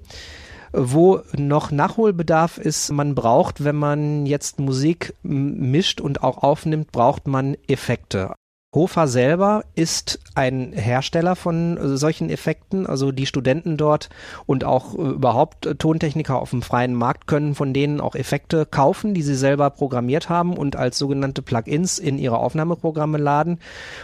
Wo 0.72 1.20
noch 1.34 1.70
Nachholbedarf 1.70 2.58
ist, 2.58 2.92
man 2.92 3.14
braucht, 3.14 3.64
wenn 3.64 3.76
man 3.76 4.26
jetzt 4.26 4.60
Musik 4.60 5.14
mischt 5.22 6.02
und 6.02 6.22
auch 6.22 6.42
aufnimmt, 6.42 6.92
braucht 6.92 7.26
man 7.26 7.56
Effekte. 7.68 8.34
Hofer 8.74 9.06
selber 9.06 9.64
ist 9.76 10.18
ein 10.34 10.72
Hersteller 10.72 11.36
von 11.36 11.76
äh, 11.76 11.96
solchen 11.96 12.28
Effekten. 12.28 12.86
Also 12.86 13.12
die 13.12 13.26
Studenten 13.26 13.76
dort 13.76 14.08
und 14.46 14.64
auch 14.64 14.94
äh, 14.94 15.02
überhaupt 15.02 15.66
äh, 15.66 15.76
Tontechniker 15.76 16.40
auf 16.40 16.50
dem 16.50 16.62
freien 16.62 16.94
Markt 16.94 17.28
können 17.28 17.54
von 17.54 17.72
denen 17.72 18.00
auch 18.00 18.16
Effekte 18.16 18.66
kaufen, 18.66 19.14
die 19.14 19.22
sie 19.22 19.36
selber 19.36 19.70
programmiert 19.70 20.28
haben 20.28 20.56
und 20.56 20.74
als 20.74 20.98
sogenannte 20.98 21.40
Plugins 21.40 21.98
in 22.00 22.18
ihre 22.18 22.38
Aufnahmeprogramme 22.38 23.18
laden. 23.18 23.60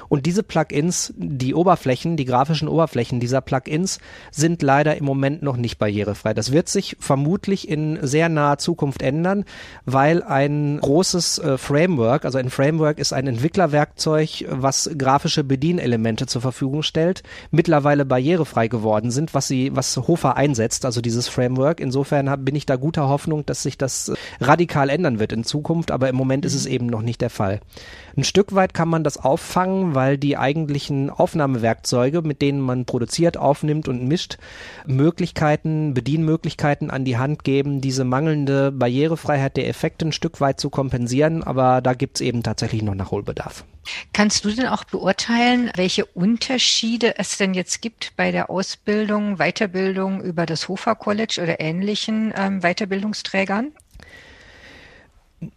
Und 0.09 0.27
diese 0.27 0.45
Plugins, 0.45 1.13
die 1.17 1.55
Oberflächen, 1.55 2.17
die 2.17 2.25
grafischen 2.25 2.69
Oberflächen 2.69 3.19
dieser 3.19 3.41
Plugins 3.41 3.99
sind 4.31 4.63
leider 4.63 4.97
im 4.97 5.05
Moment 5.05 5.43
noch 5.43 5.57
nicht 5.57 5.79
barrierefrei. 5.79 6.33
Das 6.33 6.53
wird 6.53 6.69
sich 6.69 6.97
vermutlich 7.01 7.69
in 7.69 7.99
sehr 8.03 8.29
naher 8.29 8.59
Zukunft 8.59 9.03
ändern, 9.03 9.45
weil 9.85 10.23
ein 10.23 10.79
großes 10.81 11.43
Framework, 11.57 12.25
also 12.25 12.39
ein 12.39 12.51
Framework 12.51 12.99
ist 12.99 13.13
ein 13.13 13.27
Entwicklerwerkzeug, 13.27 14.45
was 14.63 14.91
grafische 14.97 15.45
Bedienelemente 15.45 16.27
zur 16.27 16.43
Verfügung 16.43 16.83
stellt, 16.83 17.23
mittlerweile 17.51 18.05
barrierefrei 18.05 18.69
geworden 18.69 19.11
sind, 19.11 19.35
was 19.35 19.49
sie, 19.49 19.75
was 19.75 19.97
Hofer 19.97 20.37
einsetzt, 20.37 20.85
also 20.85 21.01
dieses 21.01 21.29
Framework. 21.29 21.81
Insofern 21.81 22.31
hab, 22.31 22.45
bin 22.45 22.57
ich 22.57 22.67
da 22.67 22.77
guter 22.77 23.09
Hoffnung, 23.09 23.47
dass 23.47 23.63
sich 23.63 23.79
das 23.79 24.13
radikal 24.41 24.91
ändern 24.91 25.19
wird 25.19 25.33
in 25.33 25.45
Zukunft, 25.45 25.91
aber 25.91 26.09
im 26.09 26.17
Moment 26.17 26.45
ist 26.45 26.55
es 26.55 26.67
mhm. 26.67 26.73
eben 26.73 26.87
noch 26.87 27.03
nicht 27.03 27.21
der 27.21 27.31
Fall. 27.31 27.61
Ein 28.17 28.25
Stück 28.25 28.55
weit 28.55 28.75
kann 28.75 28.89
man 28.89 29.05
das 29.05 29.17
auffangen, 29.17 29.95
weil 29.95 30.19
die 30.19 30.37
eigentlichen 30.37 31.11
Aufnahmewerkzeuge, 31.11 32.23
mit 32.23 32.43
denen 32.43 32.61
man 32.61 32.85
produziert, 32.85 33.37
aufnimmt 33.37 33.89
und 33.89 34.07
mischt, 34.07 34.39
Möglichkeiten, 34.87 35.95
Bedienmöglichkeiten 35.95 36.91
an 36.91 37.05
die 37.05 37.19
Hand 37.19 37.45
geben, 37.45 37.81
diese 37.81 38.05
mangelnde 38.05 38.73
Barrierefreiheit 38.73 39.57
der 39.57 39.69
Effekte 39.69 40.07
ein 40.07 40.13
Stück 40.13 40.41
weit 40.41 40.61
zu 40.61 40.71
kompensieren, 40.71 41.43
aber 41.43 41.81
da 41.81 41.95
gibt's 41.95 42.21
eben 42.21 42.43
tatsächlich 42.43 42.83
noch 42.83 42.95
Nachholbedarf. 42.95 43.65
Kannst 44.13 44.45
du 44.45 44.51
denn 44.51 44.67
auch 44.67 44.85
beurteilen, 44.85 45.71
welche 45.75 46.05
Unterschiede 46.05 47.19
es 47.19 47.39
denn 47.39 47.55
jetzt 47.55 47.81
gibt 47.81 48.15
bei 48.17 48.31
der 48.31 48.51
Ausbildung, 48.51 49.37
Weiterbildung 49.39 50.23
über 50.23 50.47
das 50.47 50.69
Hofer 50.69 50.95
College 50.95 51.41
oder 51.43 51.61
ähnlichen 51.61 52.33
ähm, 52.37 52.61
Weiterbildungsträgern? 52.61 53.73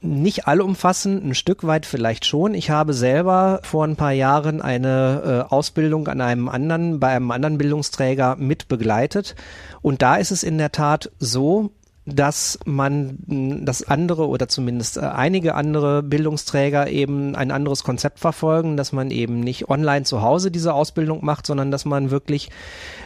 nicht 0.01 0.47
allumfassend, 0.47 1.25
ein 1.25 1.35
Stück 1.35 1.65
weit 1.67 1.85
vielleicht 1.85 2.25
schon. 2.25 2.53
Ich 2.53 2.69
habe 2.69 2.93
selber 2.93 3.59
vor 3.63 3.85
ein 3.85 3.97
paar 3.97 4.13
Jahren 4.13 4.61
eine 4.61 5.45
äh, 5.49 5.53
Ausbildung 5.53 6.07
an 6.07 6.21
einem 6.21 6.47
anderen, 6.47 6.99
bei 6.99 7.09
einem 7.09 7.31
anderen 7.31 7.57
Bildungsträger 7.57 8.37
mit 8.37 8.69
begleitet. 8.69 9.35
Und 9.81 10.01
da 10.01 10.15
ist 10.15 10.31
es 10.31 10.43
in 10.43 10.57
der 10.57 10.71
Tat 10.71 11.11
so, 11.19 11.71
dass 12.05 12.59
man, 12.65 13.17
dass 13.65 13.87
andere 13.87 14.27
oder 14.27 14.49
zumindest 14.49 14.97
äh, 14.97 15.01
einige 15.01 15.55
andere 15.55 16.03
Bildungsträger 16.03 16.89
eben 16.89 17.33
ein 17.35 17.49
anderes 17.49 17.85
Konzept 17.85 18.19
verfolgen, 18.19 18.75
dass 18.75 18.91
man 18.91 19.09
eben 19.09 19.39
nicht 19.39 19.69
online 19.69 20.03
zu 20.03 20.21
Hause 20.21 20.51
diese 20.51 20.73
Ausbildung 20.73 21.23
macht, 21.23 21.47
sondern 21.47 21.71
dass 21.71 21.85
man 21.85 22.11
wirklich 22.11 22.49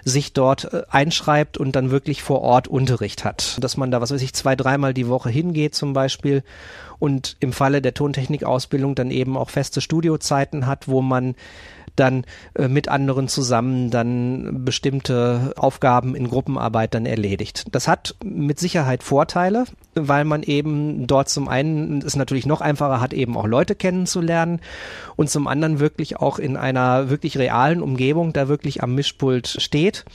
sich 0.03 0.33
dort 0.33 0.73
äh, 0.73 0.81
einschreibt 0.89 1.59
und 1.59 1.75
dann 1.75 1.91
wirklich 1.91 2.23
vor 2.23 2.41
Ort 2.41 2.67
Unterricht 2.67 3.23
hat. 3.23 3.59
Dass 3.61 3.77
man 3.77 3.91
da, 3.91 4.01
was 4.01 4.11
weiß 4.11 4.21
ich, 4.21 4.33
zwei, 4.33 4.55
dreimal 4.55 4.95
die 4.95 5.07
Woche 5.07 5.29
hingeht 5.29 5.75
zum 5.75 5.93
Beispiel 5.93 6.43
und 6.97 7.37
im 7.39 7.53
Falle 7.53 7.83
der 7.83 7.93
Tontechnikausbildung 7.93 8.95
dann 8.95 9.11
eben 9.11 9.37
auch 9.37 9.51
feste 9.51 9.79
Studiozeiten 9.81 10.65
hat, 10.65 10.87
wo 10.87 11.03
man 11.03 11.35
dann 11.99 12.25
äh, 12.55 12.67
mit 12.67 12.87
anderen 12.87 13.27
zusammen 13.27 13.89
dann 13.89 14.63
bestimmte 14.63 15.53
Aufgaben 15.57 16.15
in 16.15 16.29
Gruppenarbeit 16.29 16.93
dann 16.93 17.05
erledigt. 17.05 17.65
Das 17.71 17.87
hat 17.87 18.15
mit 18.23 18.59
Sicherheit 18.59 19.03
Vorteile, 19.03 19.65
weil 19.95 20.23
man 20.23 20.43
eben 20.43 21.07
dort 21.07 21.29
zum 21.29 21.47
einen 21.47 22.01
es 22.01 22.15
natürlich 22.15 22.45
noch 22.45 22.61
einfacher 22.61 23.01
hat, 23.01 23.13
eben 23.13 23.35
auch 23.35 23.47
Leute 23.47 23.75
kennenzulernen 23.75 24.61
und 25.15 25.29
zum 25.29 25.47
anderen 25.47 25.79
wirklich 25.79 26.17
auch 26.17 26.39
in 26.39 26.57
einer 26.57 27.09
wirklich 27.09 27.37
realen 27.37 27.81
Umgebung 27.81 28.33
da 28.33 28.47
wirklich 28.47 28.83
am 28.83 28.95
Mischpult 28.95 29.47
steht 29.47 30.05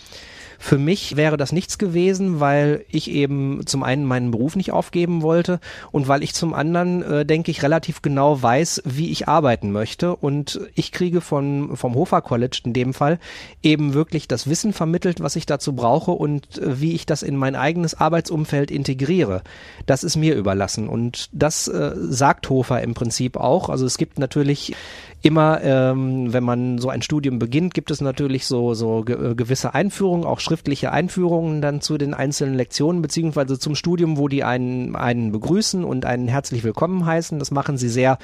für 0.63 0.79
mich 0.79 1.17
wäre 1.17 1.37
das 1.37 1.51
nichts 1.51 1.77
gewesen, 1.77 2.39
weil 2.39 2.85
ich 2.89 3.11
eben 3.11 3.67
zum 3.67 3.83
einen 3.83 4.05
meinen 4.05 4.31
Beruf 4.31 4.55
nicht 4.55 4.71
aufgeben 4.71 5.21
wollte 5.21 5.59
und 5.91 6.07
weil 6.07 6.23
ich 6.23 6.35
zum 6.35 6.55
anderen, 6.55 7.03
äh, 7.03 7.27
denke 7.27 7.51
ich, 7.51 7.65
relativ 7.65 8.01
genau 8.01 8.41
weiß, 8.41 8.83
wie 8.85 9.11
ich 9.11 9.27
arbeiten 9.27 9.73
möchte. 9.73 10.15
Und 10.15 10.61
ich 10.77 10.93
kriege 10.93 11.21
von, 11.21 11.77
vom 11.77 11.97
Hofer 11.97 12.23
College 12.23 12.61
in 12.65 12.75
dem 12.75 12.95
Fall 12.95 13.19
eben 13.65 13.93
wirklich 13.93 14.29
das 14.29 14.49
Wissen 14.49 14.73
vermittelt, 14.73 15.21
was 15.21 15.35
ich 15.35 15.47
dazu 15.47 15.73
brauche 15.73 16.13
und 16.13 16.59
äh, 16.59 16.81
wie 16.81 16.93
ich 16.93 17.07
das 17.07 17.25
in 17.25 17.37
mein 17.37 17.57
eigenes 17.57 17.95
Arbeitsumfeld 17.95 18.71
integriere. 18.71 19.43
Das 19.87 20.05
ist 20.05 20.15
mir 20.15 20.37
überlassen. 20.37 20.89
Und 20.89 21.29
das 21.33 21.67
äh, 21.67 21.91
sagt 21.97 22.49
Hofer 22.49 22.83
im 22.83 22.95
Prinzip 22.95 23.37
auch. 23.37 23.69
Also 23.69 23.85
es 23.85 23.99
gibt 23.99 24.21
natürlich 24.21 24.77
immer, 25.23 25.63
ähm, 25.63 26.33
wenn 26.33 26.45
man 26.45 26.79
so 26.79 26.89
ein 26.89 27.01
Studium 27.01 27.39
beginnt, 27.39 27.75
gibt 27.75 27.91
es 27.91 28.01
natürlich 28.01 28.47
so, 28.47 28.75
so 28.75 29.03
ge 29.03 29.31
äh, 29.31 29.35
gewisse 29.35 29.73
Einführungen, 29.73 30.25
auch 30.25 30.41
schriftliche 30.53 30.93
Einführungen 30.93 31.63
dann 31.63 31.81
zu 31.81 31.97
den 31.97 32.13
einzelnen 32.13 32.55
Lektionen, 32.55 33.01
beziehungsweise 33.01 33.59
zum 33.59 33.75
Studium, 33.75 34.19
wo 34.19 34.29
die 34.29 34.45
einen, 34.45 34.95
einen 34.95 35.33
begrüßen 35.33 35.83
und 35.83 36.05
einen 36.05 36.29
herzlich 36.29 36.63
willkommen 36.63 37.07
heißen. 37.07 37.39
Das 37.39 37.51
machen 37.51 37.79
sie 37.79 37.89
sehr, 37.89 38.19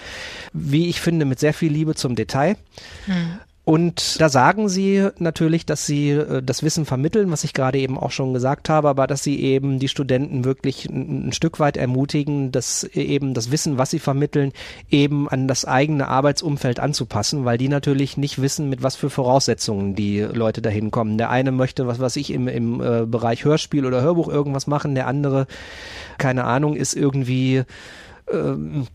wie 0.53 0.91
ich 0.91 1.01
finde, 1.01 1.25
mit 1.25 1.39
sehr 1.39 1.55
viel 1.55 1.73
Liebe 1.73 1.95
zum 1.95 2.17
Detail. 2.17 2.57
Mhm. 3.07 3.39
Und 3.69 4.19
da 4.19 4.31
sagen 4.31 4.71
sie 4.71 5.09
natürlich, 5.19 5.67
dass 5.67 5.85
sie 5.85 6.13
äh, 6.13 6.43
das 6.43 6.63
Wissen 6.63 6.87
vermitteln, 6.87 7.31
was 7.31 7.45
ich 7.45 7.53
gerade 7.53 7.79
eben 7.79 7.99
auch 7.99 8.13
schon 8.13 8.33
gesagt 8.33 8.71
habe, 8.71 8.89
aber 8.89 9.07
dass 9.07 9.23
sie 9.23 9.43
eben 9.43 9.79
die 9.79 9.89
Studenten 9.89 10.47
wirklich 10.47 10.87
ein, 10.87 11.29
ein, 11.29 11.33
Stück 11.35 11.61
weit 11.61 11.77
ermutigen, 11.77 12.51
dass 12.51 12.85
eben 12.85 13.35
das 13.35 13.51
Wissen, 13.51 13.77
was 13.77 13.91
sie 13.91 13.99
vermitteln, 13.99 14.55
eben 14.89 15.29
an 15.29 15.49
das 15.49 15.67
eigene 15.67 16.09
Arbeitsumfeld 16.09 16.81
anzupassen, 16.81 17.45
weil 17.45 17.59
die 17.59 17.69
natürlich 17.69 18.17
nicht 18.17 18.41
wissen, 18.41 18.71
mit 18.71 18.83
was 18.83 18.97
für 18.97 19.11
Voraussetzungen 19.11 19.95
die 19.95 20.21
Leute 20.21 20.63
dahin 20.63 20.91
kommen. 20.91 21.19
Der 21.19 21.29
eine 21.29 21.53
möchte, 21.53 21.87
was 21.87 22.01
weiß 22.01 22.17
ich, 22.17 22.33
im, 22.33 22.49
im 22.49 22.81
äh, 22.81 23.05
Bereich 23.05 23.45
Hörspiel 23.45 23.85
oder 23.85 24.01
Hörbuch 24.01 24.29
irgendwas 24.29 24.67
machen, 24.67 24.95
der 24.95 25.07
andere, 25.07 25.47
keine 26.17 26.45
Ahnung, 26.45 26.75
ist 26.75 26.95
irgendwie 26.95 27.65
ähm, 28.33 28.87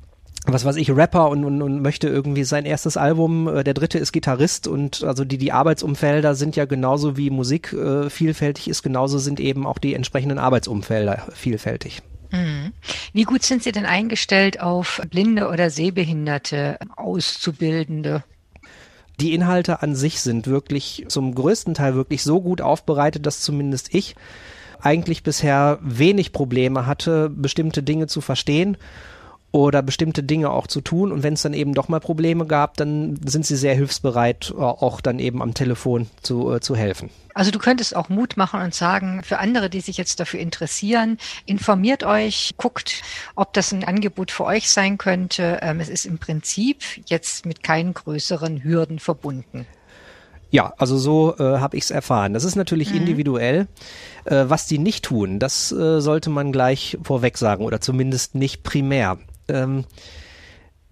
was 0.45 0.65
weiß 0.65 0.75
ich, 0.75 0.91
Rapper 0.91 1.29
und, 1.29 1.45
und, 1.45 1.62
und 1.62 1.82
möchte 1.82 2.08
irgendwie 2.10 2.43
sein 2.43 2.65
erstes 2.65 2.97
Album, 2.97 3.47
äh, 3.47 3.63
der 3.63 3.73
dritte 3.73 3.97
ist 3.97 4.12
Gitarrist 4.12 4.67
und 4.67 5.03
also 5.03 5.23
die, 5.23 5.38
die 5.38 5.51
Arbeitsumfelder 5.51 6.36
sind 6.36 6.56
ja 6.56 6.65
genauso 6.65 7.15
wie 7.15 7.29
Musik 7.29 7.71
äh, 7.73 8.10
vielfältig 8.10 8.67
ist, 8.67 8.84
genauso 8.84 9.19
sind 9.19 9.39
eben 9.39 9.65
auch 9.65 9.77
die 9.77 9.93
entsprechenden 9.93 10.39
Arbeitsumfelder 10.39 11.27
vielfältig. 11.34 12.01
Mhm. 12.32 12.73
Wie 13.13 13.23
gut 13.23 13.43
sind 13.43 13.63
Sie 13.63 13.71
denn 13.71 13.86
eingestellt 13.86 14.60
auf 14.60 15.01
blinde 15.10 15.47
oder 15.47 15.69
sehbehinderte 15.69 16.77
Auszubildende? 16.95 18.23
Die 19.19 19.34
Inhalte 19.34 19.82
an 19.82 19.95
sich 19.95 20.21
sind 20.21 20.47
wirklich 20.47 21.06
zum 21.08 21.36
größten 21.36 21.75
Teil 21.75 21.95
wirklich 21.95 22.23
so 22.23 22.41
gut 22.41 22.62
aufbereitet, 22.62 23.25
dass 23.25 23.41
zumindest 23.41 23.93
ich 23.93 24.15
eigentlich 24.82 25.23
bisher 25.23 25.77
wenig 25.82 26.34
Probleme 26.34 26.86
hatte, 26.86 27.29
bestimmte 27.29 27.84
Dinge 27.84 28.08
zu 28.08 28.19
verstehen 28.19 28.77
oder 29.54 29.84
bestimmte 29.84 30.24
Dinge 30.24 30.50
auch 30.50 30.66
zu 30.66 30.82
tun. 30.82 31.12
Und 31.12 31.22
wenn 31.22 31.36
es 31.36 31.44
dann 31.44 31.54
eben 31.54 31.76
doch 31.76 31.88
mal 31.88 32.00
Probleme 32.00 32.48
gab, 32.48 32.76
dann 32.76 33.20
sind 33.24 33.46
sie 33.46 33.56
sehr 33.56 33.76
hilfsbereit, 33.76 34.52
äh, 34.58 34.60
auch 34.60 35.00
dann 35.00 35.20
eben 35.20 35.44
am 35.44 35.54
Telefon 35.54 36.10
zu, 36.24 36.52
äh, 36.52 36.60
zu 36.60 36.76
helfen. 36.76 37.12
Also 37.36 37.52
du 37.52 37.60
könntest 37.60 37.96
auch 37.96 38.10
Mut 38.10 38.36
machen 38.36 38.62
und 38.62 38.74
sagen, 38.74 39.22
für 39.24 39.38
andere, 39.38 39.70
die 39.70 39.82
sich 39.82 39.96
jetzt 39.96 40.20
dafür 40.20 40.39
interessieren, 40.39 41.20
informiert 41.46 42.04
euch, 42.04 42.56
guckt, 42.58 43.04
ob 43.36 43.54
das 43.54 43.72
ein 43.72 43.84
Angebot 43.84 44.32
für 44.32 44.46
euch 44.46 44.72
sein 44.72 44.98
könnte. 44.98 45.60
Ähm, 45.62 45.80
es 45.80 45.88
ist 45.88 46.06
im 46.06 46.18
Prinzip 46.18 46.82
jetzt 47.06 47.46
mit 47.46 47.62
keinen 47.62 47.94
größeren 47.94 48.63
Hürden 48.63 48.98
verbunden. 48.98 49.68
Ja, 50.50 50.74
also 50.78 50.98
so 50.98 51.36
äh, 51.38 51.60
habe 51.60 51.78
ich 51.78 51.84
es 51.84 51.92
erfahren. 51.92 52.34
Das 52.34 52.44
ist 52.44 52.56
natürlich 52.56 52.89
mhm. 52.89 52.98
individuell. 52.98 53.68
Äh, 54.26 54.46
was 54.48 54.66
die 54.66 54.80
nicht 54.80 55.06
tun, 55.06 55.38
das 55.38 55.72
äh, 55.72 56.00
sollte 56.02 56.32
man 56.32 56.52
gleich 56.52 56.98
vorweg 57.04 57.38
sagen 57.38 57.66
oder 57.66 57.82
zumindest 57.82 58.34
nicht 58.34 58.63
primär 58.63 59.20
ähm, 59.47 59.86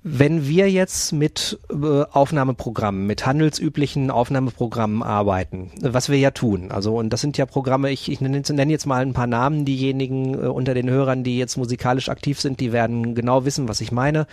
wenn 0.03 0.47
wir 0.47 0.69
jetzt 0.69 1.13
mit 1.13 1.59
äh, 1.69 1.75
Aufnahmeprogrammen, 2.11 3.05
mit 3.05 3.25
handelsüblichen 3.27 4.09
Aufnahmeprogrammen 4.09 5.03
arbeiten, 5.03 5.71
was 5.79 6.09
wir 6.09 6.17
ja 6.17 6.31
tun, 6.31 6.71
also 6.71 6.97
und 6.97 7.11
das 7.11 7.21
sind 7.21 7.37
ja 7.37 7.45
Programme, 7.45 7.91
ich, 7.91 8.11
ich 8.11 8.19
nenne, 8.19 8.71
jetzt 8.71 8.85
mal 8.87 9.03
ein 9.03 9.13
paar 9.13 9.27
Namen, 9.27 9.63
diejenigen 9.63 10.33
äh, 10.33 10.47
unter 10.47 10.73
den 10.73 10.89
Hörern, 10.89 11.23
die 11.23 11.37
jetzt 11.37 11.55
musikalisch 11.55 12.09
aktiv 12.09 12.41
sind, 12.41 12.59
die 12.59 12.71
werden 12.71 13.13
genau 13.13 13.45
wissen, 13.45 13.67
was 13.67 13.81
ich 13.81 13.91
meine. 13.91 14.25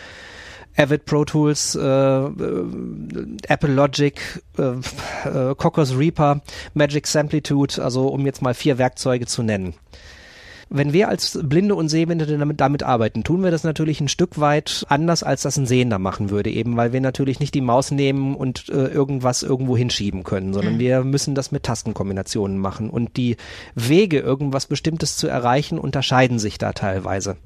Avid 0.77 1.05
Pro 1.07 1.25
Tools, 1.25 1.75
äh, 1.75 1.81
äh, 1.83 2.67
Apple 3.49 3.75
Logic, 3.75 4.21
äh, 4.57 4.63
äh, 4.63 5.55
Cockers 5.57 5.99
Reaper, 5.99 6.41
Magic 6.73 7.07
Samplitude, 7.07 7.83
also 7.83 8.07
um 8.09 8.25
jetzt 8.25 8.43
mal 8.43 8.55
vier 8.55 8.79
Werkzeuge 8.79 9.27
zu 9.27 9.43
nennen. 9.43 9.75
Wenn 10.71 10.93
wir 10.93 11.09
als 11.09 11.39
Blinde 11.43 11.75
und 11.75 11.89
Sehbehinderte 11.89 12.37
damit, 12.37 12.61
damit 12.61 12.83
arbeiten, 12.83 13.25
tun 13.25 13.43
wir 13.43 13.51
das 13.51 13.65
natürlich 13.65 14.01
ein 14.01 14.09
Stück 14.09 14.39
weit 14.39 14.85
anders, 14.89 15.23
als 15.23 15.43
das 15.43 15.57
ein 15.57 15.67
Sehender 15.67 15.99
machen 15.99 16.31
würde, 16.31 16.51
eben 16.51 16.77
weil 16.77 16.93
wir 16.93 17.01
natürlich 17.01 17.41
nicht 17.41 17.55
die 17.55 17.63
Maus 17.63 17.91
nehmen 17.91 18.35
und 18.35 18.69
äh, 18.69 18.87
irgendwas 18.89 19.43
irgendwo 19.43 19.77
hinschieben 19.77 20.25
können, 20.25 20.53
sondern 20.53 20.75
mhm. 20.75 20.79
wir 20.81 21.05
müssen 21.05 21.35
das 21.35 21.53
mit 21.53 21.63
Tastenkombinationen 21.63 22.59
machen. 22.59 22.91
Und 22.91 23.17
die 23.17 23.37
Wege, 23.75 24.19
irgendwas 24.19 24.67
Bestimmtes 24.67 25.17
zu 25.17 25.27
erreichen, 25.27 25.79
unterscheiden 25.79 26.39
sich 26.39 26.59
da 26.59 26.73
teilweise. 26.73 27.37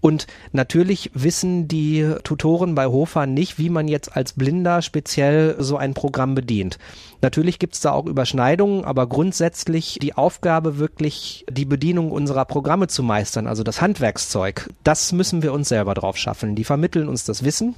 Und 0.00 0.26
natürlich 0.52 1.10
wissen 1.14 1.66
die 1.66 2.14
Tutoren 2.22 2.74
bei 2.74 2.86
Hofer 2.86 3.26
nicht, 3.26 3.58
wie 3.58 3.68
man 3.68 3.88
jetzt 3.88 4.14
als 4.16 4.32
Blinder 4.32 4.80
speziell 4.80 5.56
so 5.58 5.76
ein 5.76 5.94
Programm 5.94 6.34
bedient. 6.34 6.78
Natürlich 7.20 7.58
gibt's 7.58 7.80
da 7.80 7.92
auch 7.92 8.06
Überschneidungen, 8.06 8.84
aber 8.84 9.08
grundsätzlich 9.08 9.98
die 10.00 10.14
Aufgabe 10.14 10.78
wirklich, 10.78 11.44
die 11.50 11.64
Bedienung 11.64 12.12
unserer 12.12 12.44
Programme 12.44 12.86
zu 12.86 13.02
meistern, 13.02 13.48
also 13.48 13.64
das 13.64 13.80
Handwerkszeug, 13.80 14.70
das 14.84 15.12
müssen 15.12 15.42
wir 15.42 15.52
uns 15.52 15.68
selber 15.68 15.94
drauf 15.94 16.16
schaffen. 16.16 16.54
Die 16.54 16.64
vermitteln 16.64 17.08
uns 17.08 17.24
das 17.24 17.44
Wissen. 17.44 17.74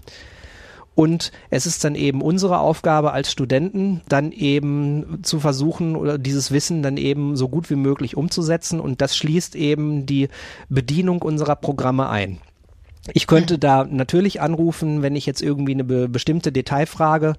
Und 0.94 1.32
es 1.50 1.66
ist 1.66 1.84
dann 1.84 1.94
eben 1.94 2.20
unsere 2.20 2.58
Aufgabe 2.58 3.12
als 3.12 3.30
Studenten, 3.30 4.02
dann 4.08 4.32
eben 4.32 5.20
zu 5.22 5.40
versuchen 5.40 5.96
oder 5.96 6.18
dieses 6.18 6.50
Wissen 6.50 6.82
dann 6.82 6.96
eben 6.96 7.36
so 7.36 7.48
gut 7.48 7.70
wie 7.70 7.76
möglich 7.76 8.16
umzusetzen. 8.16 8.80
Und 8.80 9.00
das 9.00 9.16
schließt 9.16 9.54
eben 9.54 10.04
die 10.04 10.28
Bedienung 10.68 11.22
unserer 11.22 11.56
Programme 11.56 12.08
ein. 12.08 12.38
Ich 13.14 13.26
könnte 13.26 13.58
da 13.58 13.84
natürlich 13.84 14.42
anrufen, 14.42 15.00
wenn 15.00 15.16
ich 15.16 15.24
jetzt 15.24 15.40
irgendwie 15.40 15.72
eine 15.72 15.84
be 15.84 16.08
bestimmte 16.08 16.52
Detailfrage, 16.52 17.34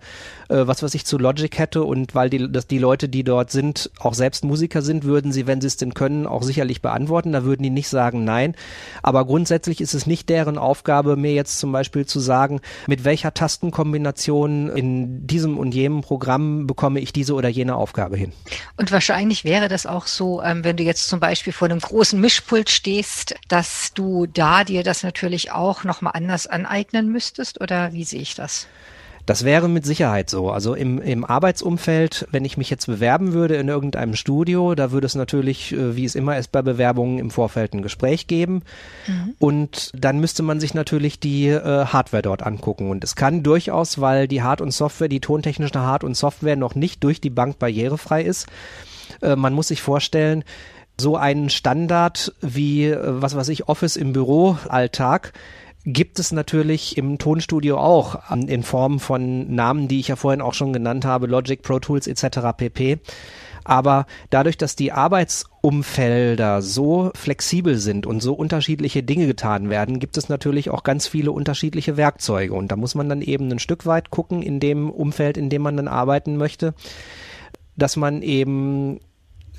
äh, 0.49 0.65
was 0.65 0.81
was 0.81 0.95
ich 0.95 1.05
zu 1.05 1.19
Logic 1.19 1.55
hätte 1.57 1.83
und 1.83 2.15
weil 2.15 2.31
die, 2.31 2.51
dass 2.51 2.65
die 2.65 2.79
Leute, 2.79 3.07
die 3.07 3.23
dort 3.23 3.51
sind, 3.51 3.91
auch 3.99 4.15
selbst 4.15 4.43
Musiker 4.43 4.81
sind, 4.81 5.03
würden 5.03 5.31
sie, 5.31 5.45
wenn 5.45 5.61
sie 5.61 5.67
es 5.67 5.77
denn 5.77 5.93
können, 5.93 6.25
auch 6.25 6.41
sicherlich 6.41 6.81
beantworten. 6.81 7.31
Da 7.31 7.43
würden 7.43 7.61
die 7.61 7.69
nicht 7.69 7.89
sagen 7.89 8.23
nein. 8.23 8.55
Aber 9.03 9.23
grundsätzlich 9.25 9.81
ist 9.81 9.93
es 9.93 10.07
nicht 10.07 10.29
deren 10.29 10.57
Aufgabe, 10.57 11.15
mir 11.15 11.33
jetzt 11.33 11.59
zum 11.59 11.71
Beispiel 11.71 12.07
zu 12.07 12.19
sagen, 12.19 12.59
mit 12.87 13.03
welcher 13.03 13.33
Tastenkombination 13.33 14.69
in 14.69 15.27
diesem 15.27 15.59
und 15.59 15.75
jenem 15.75 16.01
Programm 16.01 16.65
bekomme 16.65 16.99
ich 16.99 17.13
diese 17.13 17.35
oder 17.35 17.49
jene 17.49 17.75
Aufgabe 17.75 18.17
hin. 18.17 18.33
Und 18.77 18.91
wahrscheinlich 18.91 19.43
wäre 19.43 19.67
das 19.67 19.85
auch 19.85 20.07
so, 20.07 20.41
ähm, 20.41 20.63
wenn 20.63 20.77
du 20.77 20.83
jetzt 20.83 21.07
zum 21.07 21.19
Beispiel 21.19 21.53
vor 21.53 21.69
einem 21.69 21.79
großen 21.79 22.19
Mischpult 22.19 22.71
stehst, 22.71 23.35
dass 23.47 23.93
du 23.93 24.25
da 24.25 24.63
dir 24.63 24.81
das 24.81 25.03
natürlich 25.03 25.50
auch 25.55 25.83
nochmal 25.83 26.13
anders 26.15 26.47
aneignen 26.47 27.11
müsstest 27.11 27.61
oder 27.61 27.93
wie 27.93 28.03
sehe 28.03 28.21
ich 28.21 28.35
das? 28.35 28.67
Das 29.25 29.45
wäre 29.45 29.69
mit 29.69 29.85
Sicherheit 29.85 30.29
so. 30.29 30.49
Also 30.49 30.73
im, 30.73 30.99
im 30.99 31.23
Arbeitsumfeld, 31.23 32.27
wenn 32.31 32.43
ich 32.43 32.57
mich 32.57 32.69
jetzt 32.69 32.87
bewerben 32.87 33.33
würde 33.33 33.55
in 33.55 33.67
irgendeinem 33.67 34.15
Studio, 34.15 34.73
da 34.75 34.91
würde 34.91 35.05
es 35.05 35.15
natürlich, 35.15 35.73
äh, 35.73 35.95
wie 35.95 36.05
es 36.05 36.15
immer 36.15 36.37
ist 36.37 36.51
bei 36.51 36.61
Bewerbungen, 36.61 37.19
im 37.19 37.29
Vorfeld 37.29 37.73
ein 37.73 37.83
Gespräch 37.83 38.27
geben. 38.27 38.63
Mhm. 39.07 39.35
Und 39.39 39.91
dann 39.93 40.19
müsste 40.19 40.43
man 40.43 40.59
sich 40.59 40.73
natürlich 40.73 41.19
die 41.19 41.47
äh, 41.47 41.85
Hardware 41.85 42.23
dort 42.23 42.43
angucken. 42.43 42.89
Und 42.89 43.03
es 43.03 43.15
kann 43.15 43.43
durchaus, 43.43 44.01
weil 44.01 44.27
die 44.27 44.41
Hard- 44.41 44.61
und 44.61 44.71
Software, 44.71 45.07
die 45.07 45.19
tontechnische 45.19 45.79
Hard- 45.79 46.03
und 46.03 46.15
Software 46.15 46.55
noch 46.55 46.75
nicht 46.75 47.03
durch 47.03 47.21
die 47.21 47.29
Bank 47.29 47.59
barrierefrei 47.59 48.23
ist, 48.23 48.47
äh, 49.21 49.35
man 49.35 49.53
muss 49.53 49.67
sich 49.67 49.81
vorstellen, 49.81 50.43
so 51.01 51.17
einen 51.17 51.49
Standard 51.49 52.33
wie, 52.39 52.85
äh, 52.85 52.99
was 53.01 53.35
weiß 53.35 53.49
ich, 53.49 53.67
Office 53.67 53.97
im 53.97 54.13
Büroalltag 54.13 55.33
gibt 55.83 56.19
es 56.19 56.31
natürlich 56.31 56.95
im 56.95 57.17
Tonstudio 57.17 57.79
auch 57.79 58.19
in 58.31 58.61
Form 58.61 58.99
von 58.99 59.53
Namen, 59.53 59.87
die 59.87 59.99
ich 59.99 60.09
ja 60.09 60.15
vorhin 60.15 60.41
auch 60.41 60.53
schon 60.53 60.73
genannt 60.73 61.05
habe, 61.05 61.25
Logic, 61.25 61.59
Pro 61.59 61.79
Tools 61.79 62.05
etc. 62.05 62.55
pp. 62.55 62.99
Aber 63.63 64.05
dadurch, 64.29 64.57
dass 64.57 64.75
die 64.75 64.91
Arbeitsumfelder 64.91 66.61
so 66.61 67.11
flexibel 67.15 67.77
sind 67.77 68.05
und 68.05 68.21
so 68.21 68.33
unterschiedliche 68.33 69.03
Dinge 69.03 69.27
getan 69.27 69.69
werden, 69.69 69.99
gibt 69.99 70.17
es 70.17 70.29
natürlich 70.29 70.69
auch 70.69 70.83
ganz 70.83 71.07
viele 71.07 71.31
unterschiedliche 71.31 71.97
Werkzeuge. 71.97 72.53
Und 72.53 72.71
da 72.71 72.75
muss 72.75 72.95
man 72.95 73.09
dann 73.09 73.21
eben 73.21 73.51
ein 73.51 73.59
Stück 73.59 73.85
weit 73.85 74.09
gucken 74.09 74.41
in 74.41 74.59
dem 74.59 74.89
Umfeld, 74.89 75.37
in 75.37 75.49
dem 75.49 75.61
man 75.61 75.77
dann 75.77 75.87
arbeiten 75.87 76.37
möchte, 76.37 76.73
dass 77.75 77.97
man 77.97 78.21
eben 78.21 78.99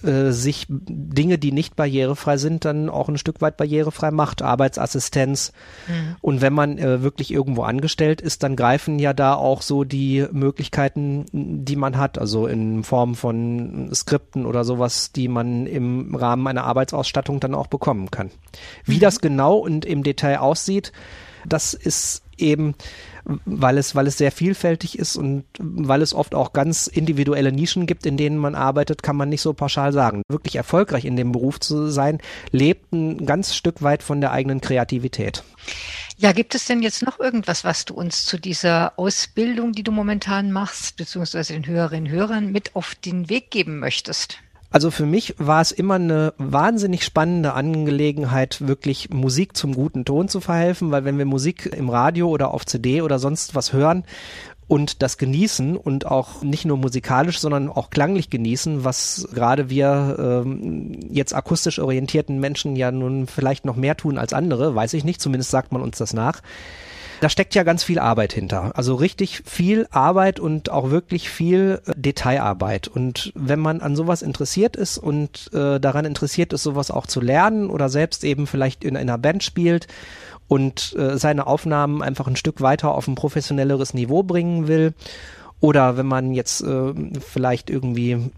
äh, 0.04 0.32
sich 0.32 0.66
Dinge, 0.68 1.38
die 1.38 1.52
nicht 1.52 1.76
barrierefrei 1.76 2.36
sind, 2.36 2.64
dann 2.64 2.88
auch 2.88 3.08
ein 3.08 3.18
Stück 3.18 3.40
weit 3.40 3.56
barrierefrei 3.56 4.10
macht, 4.10 4.42
Arbeitsassistenz. 4.42 5.52
Mhm. 5.88 6.16
Und 6.20 6.40
wenn 6.40 6.52
man 6.52 6.78
äh, 6.78 7.02
wirklich 7.02 7.32
irgendwo 7.32 7.62
angestellt 7.62 8.20
ist, 8.20 8.42
dann 8.42 8.56
greifen 8.56 8.98
ja 8.98 9.12
da 9.12 9.34
auch 9.34 9.62
so 9.62 9.84
die 9.84 10.26
Möglichkeiten, 10.32 11.26
die 11.32 11.76
man 11.76 11.98
hat, 11.98 12.18
also 12.18 12.46
in 12.46 12.84
Form 12.84 13.14
von 13.14 13.90
Skripten 13.94 14.46
oder 14.46 14.64
sowas, 14.64 15.12
die 15.12 15.28
man 15.28 15.66
im 15.66 16.14
Rahmen 16.14 16.46
einer 16.46 16.64
Arbeitsausstattung 16.64 17.40
dann 17.40 17.54
auch 17.54 17.66
bekommen 17.66 18.10
kann. 18.10 18.30
Wie 18.84 18.96
mhm. 18.96 19.00
das 19.00 19.20
genau 19.20 19.56
und 19.56 19.84
im 19.84 20.02
Detail 20.02 20.38
aussieht, 20.38 20.92
das 21.46 21.74
ist 21.74 22.22
eben 22.38 22.74
weil 23.44 23.78
es, 23.78 23.94
weil 23.94 24.06
es 24.06 24.18
sehr 24.18 24.32
vielfältig 24.32 24.98
ist 24.98 25.16
und 25.16 25.44
weil 25.58 26.02
es 26.02 26.14
oft 26.14 26.34
auch 26.34 26.52
ganz 26.52 26.86
individuelle 26.86 27.52
Nischen 27.52 27.86
gibt, 27.86 28.06
in 28.06 28.16
denen 28.16 28.36
man 28.36 28.54
arbeitet, 28.54 29.02
kann 29.02 29.16
man 29.16 29.28
nicht 29.28 29.42
so 29.42 29.52
pauschal 29.52 29.92
sagen. 29.92 30.22
Wirklich 30.28 30.56
erfolgreich 30.56 31.04
in 31.04 31.16
dem 31.16 31.32
Beruf 31.32 31.60
zu 31.60 31.88
sein, 31.88 32.18
lebt 32.50 32.92
ein 32.92 33.24
ganz 33.26 33.54
Stück 33.54 33.82
weit 33.82 34.02
von 34.02 34.20
der 34.20 34.32
eigenen 34.32 34.60
Kreativität. 34.60 35.42
Ja, 36.18 36.32
gibt 36.32 36.54
es 36.54 36.66
denn 36.66 36.82
jetzt 36.82 37.02
noch 37.02 37.18
irgendwas, 37.18 37.64
was 37.64 37.84
du 37.84 37.94
uns 37.94 38.26
zu 38.26 38.38
dieser 38.38 38.98
Ausbildung, 38.98 39.72
die 39.72 39.82
du 39.82 39.92
momentan 39.92 40.52
machst, 40.52 40.96
beziehungsweise 40.96 41.52
den 41.52 41.66
Hörerinnen 41.66 42.12
und 42.12 42.18
Hörern 42.18 42.52
mit 42.52 42.76
auf 42.76 42.94
den 42.94 43.28
Weg 43.28 43.50
geben 43.50 43.78
möchtest? 43.78 44.38
Also 44.72 44.90
für 44.90 45.04
mich 45.04 45.34
war 45.38 45.60
es 45.60 45.70
immer 45.70 45.96
eine 45.96 46.32
wahnsinnig 46.38 47.04
spannende 47.04 47.52
Angelegenheit, 47.52 48.66
wirklich 48.66 49.10
Musik 49.10 49.54
zum 49.54 49.74
guten 49.74 50.06
Ton 50.06 50.28
zu 50.28 50.40
verhelfen, 50.40 50.90
weil 50.90 51.04
wenn 51.04 51.18
wir 51.18 51.26
Musik 51.26 51.66
im 51.76 51.90
Radio 51.90 52.28
oder 52.28 52.54
auf 52.54 52.64
CD 52.64 53.02
oder 53.02 53.18
sonst 53.18 53.54
was 53.54 53.74
hören 53.74 54.04
und 54.68 55.02
das 55.02 55.18
genießen 55.18 55.76
und 55.76 56.06
auch 56.06 56.42
nicht 56.42 56.64
nur 56.64 56.78
musikalisch, 56.78 57.38
sondern 57.38 57.68
auch 57.68 57.90
klanglich 57.90 58.30
genießen, 58.30 58.82
was 58.82 59.28
gerade 59.34 59.68
wir 59.68 60.16
ähm, 60.18 61.00
jetzt 61.10 61.34
akustisch 61.34 61.78
orientierten 61.78 62.40
Menschen 62.40 62.74
ja 62.74 62.90
nun 62.90 63.26
vielleicht 63.26 63.66
noch 63.66 63.76
mehr 63.76 63.98
tun 63.98 64.16
als 64.16 64.32
andere, 64.32 64.74
weiß 64.74 64.94
ich 64.94 65.04
nicht, 65.04 65.20
zumindest 65.20 65.50
sagt 65.50 65.72
man 65.72 65.82
uns 65.82 65.98
das 65.98 66.14
nach 66.14 66.40
da 67.22 67.28
steckt 67.28 67.54
ja 67.54 67.62
ganz 67.62 67.84
viel 67.84 68.00
Arbeit 68.00 68.32
hinter. 68.32 68.76
Also 68.76 68.96
richtig 68.96 69.42
viel 69.46 69.86
Arbeit 69.92 70.40
und 70.40 70.70
auch 70.70 70.90
wirklich 70.90 71.30
viel 71.30 71.80
äh, 71.86 71.92
Detailarbeit. 71.96 72.88
Und 72.88 73.32
wenn 73.36 73.60
man 73.60 73.80
an 73.80 73.94
sowas 73.94 74.22
interessiert 74.22 74.74
ist 74.74 74.98
und 74.98 75.48
äh, 75.54 75.78
daran 75.78 76.04
interessiert 76.04 76.52
ist, 76.52 76.64
sowas 76.64 76.90
auch 76.90 77.06
zu 77.06 77.20
lernen 77.20 77.70
oder 77.70 77.88
selbst 77.88 78.24
eben 78.24 78.48
vielleicht 78.48 78.82
in, 78.82 78.96
in 78.96 79.08
einer 79.08 79.18
Band 79.18 79.44
spielt 79.44 79.86
und 80.48 80.96
äh, 80.98 81.16
seine 81.16 81.46
Aufnahmen 81.46 82.02
einfach 82.02 82.26
ein 82.26 82.34
Stück 82.34 82.60
weiter 82.60 82.92
auf 82.92 83.06
ein 83.06 83.14
professionelleres 83.14 83.94
Niveau 83.94 84.24
bringen 84.24 84.66
will, 84.66 84.92
oder 85.60 85.96
wenn 85.96 86.06
man 86.06 86.34
jetzt 86.34 86.60
äh, 86.62 86.92
vielleicht 87.20 87.70
irgendwie 87.70 88.32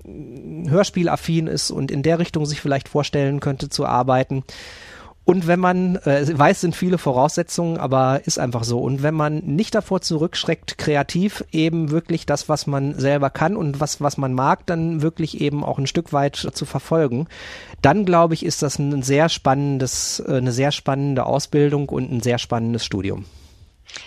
hörspielaffin 0.68 1.46
ist 1.46 1.70
und 1.70 1.90
in 1.90 2.02
der 2.02 2.18
Richtung 2.18 2.44
sich 2.44 2.60
vielleicht 2.60 2.86
vorstellen 2.86 3.40
könnte 3.40 3.70
zu 3.70 3.86
arbeiten, 3.86 4.44
und 5.24 5.46
wenn 5.46 5.58
man, 5.58 5.96
äh, 5.96 6.26
weiß, 6.38 6.60
sind 6.60 6.76
viele 6.76 6.98
Voraussetzungen, 6.98 7.78
aber 7.78 8.20
ist 8.26 8.38
einfach 8.38 8.62
so. 8.62 8.80
Und 8.80 9.02
wenn 9.02 9.14
man 9.14 9.38
nicht 9.38 9.74
davor 9.74 10.02
zurückschreckt, 10.02 10.76
kreativ 10.76 11.44
eben 11.50 11.90
wirklich 11.90 12.26
das, 12.26 12.50
was 12.50 12.66
man 12.66 12.98
selber 12.98 13.30
kann 13.30 13.56
und 13.56 13.80
was, 13.80 14.02
was 14.02 14.18
man 14.18 14.34
mag, 14.34 14.66
dann 14.66 15.00
wirklich 15.00 15.40
eben 15.40 15.64
auch 15.64 15.78
ein 15.78 15.86
Stück 15.86 16.12
weit 16.12 16.36
zu 16.36 16.66
verfolgen, 16.66 17.26
dann 17.80 18.04
glaube 18.04 18.34
ich, 18.34 18.44
ist 18.44 18.62
das 18.62 18.78
ein 18.78 19.02
sehr 19.02 19.30
spannendes, 19.30 20.20
äh, 20.20 20.36
eine 20.36 20.52
sehr 20.52 20.72
spannende 20.72 21.24
Ausbildung 21.24 21.88
und 21.88 22.12
ein 22.12 22.20
sehr 22.20 22.38
spannendes 22.38 22.84
Studium. 22.84 23.24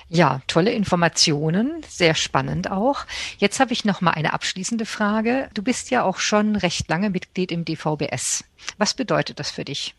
Ja, 0.09 0.41
tolle 0.47 0.71
Informationen, 0.71 1.81
sehr 1.87 2.13
spannend 2.13 2.69
auch. 2.69 3.05
Jetzt 3.39 3.59
habe 3.59 3.73
ich 3.73 3.85
noch 3.85 4.01
mal 4.01 4.11
eine 4.11 4.33
abschließende 4.33 4.85
Frage. 4.85 5.49
Du 5.53 5.63
bist 5.63 5.89
ja 5.89 6.03
auch 6.03 6.19
schon 6.19 6.55
recht 6.55 6.89
lange 6.89 7.09
Mitglied 7.09 7.51
im 7.51 7.65
DVBS. 7.65 8.43
Was 8.77 8.93
bedeutet 8.93 9.39
das 9.39 9.49
für 9.49 9.65
dich? 9.65 9.95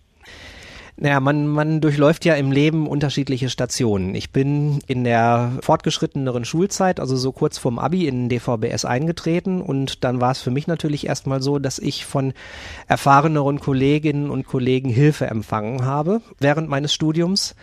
Naja, 1.00 1.20
man, 1.20 1.46
man 1.46 1.80
durchläuft 1.80 2.24
ja 2.24 2.34
im 2.34 2.50
Leben 2.50 2.88
unterschiedliche 2.88 3.50
Stationen. 3.50 4.16
Ich 4.16 4.32
bin 4.32 4.80
in 4.88 5.04
der 5.04 5.52
fortgeschritteneren 5.62 6.44
Schulzeit, 6.44 6.98
also 6.98 7.16
so 7.16 7.30
kurz 7.30 7.56
vorm 7.56 7.78
Abi, 7.78 8.08
in 8.08 8.28
DVBS 8.28 8.84
eingetreten 8.84 9.62
und 9.62 10.02
dann 10.02 10.20
war 10.20 10.32
es 10.32 10.40
für 10.40 10.50
mich 10.50 10.66
natürlich 10.66 11.06
erstmal 11.06 11.40
so, 11.40 11.60
dass 11.60 11.78
ich 11.78 12.04
von 12.04 12.32
erfahreneren 12.88 13.60
Kolleginnen 13.60 14.28
und 14.28 14.44
Kollegen 14.44 14.90
Hilfe 14.90 15.28
empfangen 15.28 15.84
habe 15.84 16.20
während 16.40 16.68
meines 16.68 16.92
Studiums. 16.92 17.54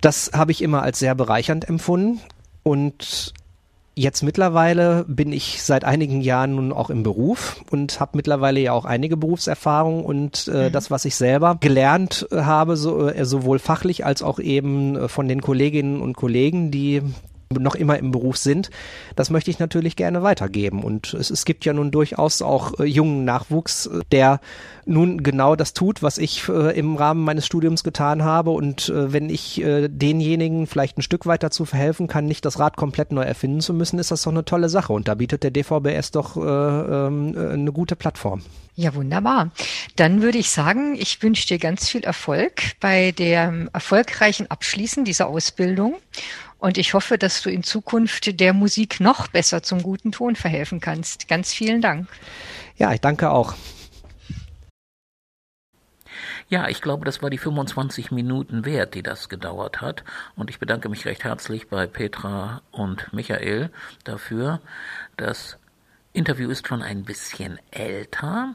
Das 0.00 0.30
habe 0.32 0.52
ich 0.52 0.62
immer 0.62 0.82
als 0.82 1.00
sehr 1.00 1.16
bereichernd 1.16 1.68
empfunden 1.68 2.20
und 2.62 3.34
Jetzt 3.94 4.22
mittlerweile 4.22 5.04
bin 5.06 5.32
ich 5.32 5.62
seit 5.62 5.84
einigen 5.84 6.22
Jahren 6.22 6.54
nun 6.54 6.72
auch 6.72 6.88
im 6.88 7.02
Beruf 7.02 7.62
und 7.70 8.00
habe 8.00 8.12
mittlerweile 8.14 8.58
ja 8.58 8.72
auch 8.72 8.86
einige 8.86 9.18
Berufserfahrung 9.18 10.02
und 10.04 10.48
äh, 10.48 10.68
mhm. 10.68 10.72
das, 10.72 10.90
was 10.90 11.04
ich 11.04 11.14
selber 11.14 11.58
gelernt 11.60 12.26
äh, 12.30 12.40
habe, 12.42 12.78
so, 12.78 13.08
äh, 13.08 13.24
sowohl 13.26 13.58
fachlich 13.58 14.06
als 14.06 14.22
auch 14.22 14.38
eben 14.38 14.96
äh, 14.96 15.08
von 15.08 15.28
den 15.28 15.42
Kolleginnen 15.42 16.00
und 16.00 16.16
Kollegen, 16.16 16.70
die 16.70 17.02
noch 17.54 17.74
immer 17.74 17.98
im 17.98 18.10
Beruf 18.10 18.36
sind, 18.36 18.70
das 19.16 19.30
möchte 19.30 19.50
ich 19.50 19.58
natürlich 19.58 19.96
gerne 19.96 20.22
weitergeben. 20.22 20.82
Und 20.82 21.14
es, 21.14 21.30
es 21.30 21.44
gibt 21.44 21.64
ja 21.64 21.72
nun 21.72 21.90
durchaus 21.90 22.42
auch 22.42 22.78
äh, 22.78 22.84
jungen 22.84 23.24
Nachwuchs, 23.24 23.86
äh, 23.86 24.00
der 24.10 24.40
nun 24.84 25.22
genau 25.22 25.54
das 25.56 25.74
tut, 25.74 26.02
was 26.02 26.18
ich 26.18 26.48
äh, 26.48 26.76
im 26.76 26.96
Rahmen 26.96 27.24
meines 27.24 27.46
Studiums 27.46 27.84
getan 27.84 28.22
habe. 28.22 28.50
Und 28.50 28.88
äh, 28.88 29.12
wenn 29.12 29.30
ich 29.30 29.62
äh, 29.62 29.88
denjenigen 29.88 30.66
vielleicht 30.66 30.98
ein 30.98 31.02
Stück 31.02 31.26
weit 31.26 31.42
dazu 31.42 31.64
verhelfen 31.64 32.08
kann, 32.08 32.26
nicht 32.26 32.44
das 32.44 32.58
Rad 32.58 32.76
komplett 32.76 33.12
neu 33.12 33.22
erfinden 33.22 33.60
zu 33.60 33.74
müssen, 33.74 33.98
ist 33.98 34.10
das 34.10 34.22
doch 34.22 34.32
eine 34.32 34.44
tolle 34.44 34.68
Sache. 34.68 34.92
Und 34.92 35.08
da 35.08 35.14
bietet 35.14 35.42
der 35.42 35.50
DVBS 35.50 36.10
doch 36.10 36.36
äh, 36.36 36.40
ähm, 36.40 37.34
äh, 37.36 37.52
eine 37.52 37.72
gute 37.72 37.96
Plattform. 37.96 38.42
Ja, 38.74 38.94
wunderbar. 38.94 39.50
Dann 39.96 40.22
würde 40.22 40.38
ich 40.38 40.50
sagen, 40.50 40.96
ich 40.98 41.22
wünsche 41.22 41.46
dir 41.46 41.58
ganz 41.58 41.88
viel 41.88 42.04
Erfolg 42.04 42.62
bei 42.80 43.12
dem 43.12 43.68
erfolgreichen 43.72 44.50
Abschließen 44.50 45.04
dieser 45.04 45.26
Ausbildung 45.26 45.96
und 46.62 46.78
ich 46.78 46.94
hoffe, 46.94 47.18
dass 47.18 47.42
du 47.42 47.50
in 47.50 47.64
Zukunft 47.64 48.38
der 48.38 48.52
Musik 48.52 49.00
noch 49.00 49.26
besser 49.26 49.64
zum 49.64 49.82
guten 49.82 50.12
Ton 50.12 50.36
verhelfen 50.36 50.78
kannst. 50.78 51.26
Ganz 51.26 51.52
vielen 51.52 51.82
Dank. 51.82 52.06
Ja, 52.76 52.92
ich 52.92 53.00
danke 53.00 53.30
auch. 53.30 53.54
Ja, 56.48 56.68
ich 56.68 56.80
glaube, 56.80 57.04
das 57.04 57.20
war 57.20 57.30
die 57.30 57.38
25 57.38 58.12
Minuten 58.12 58.64
wert, 58.64 58.94
die 58.94 59.02
das 59.02 59.28
gedauert 59.28 59.80
hat. 59.80 60.04
Und 60.36 60.50
ich 60.50 60.60
bedanke 60.60 60.88
mich 60.88 61.04
recht 61.04 61.24
herzlich 61.24 61.68
bei 61.68 61.88
Petra 61.88 62.62
und 62.70 63.12
Michael 63.12 63.70
dafür. 64.04 64.60
Das 65.16 65.58
Interview 66.12 66.48
ist 66.48 66.68
schon 66.68 66.82
ein 66.82 67.02
bisschen 67.02 67.58
älter. 67.72 68.54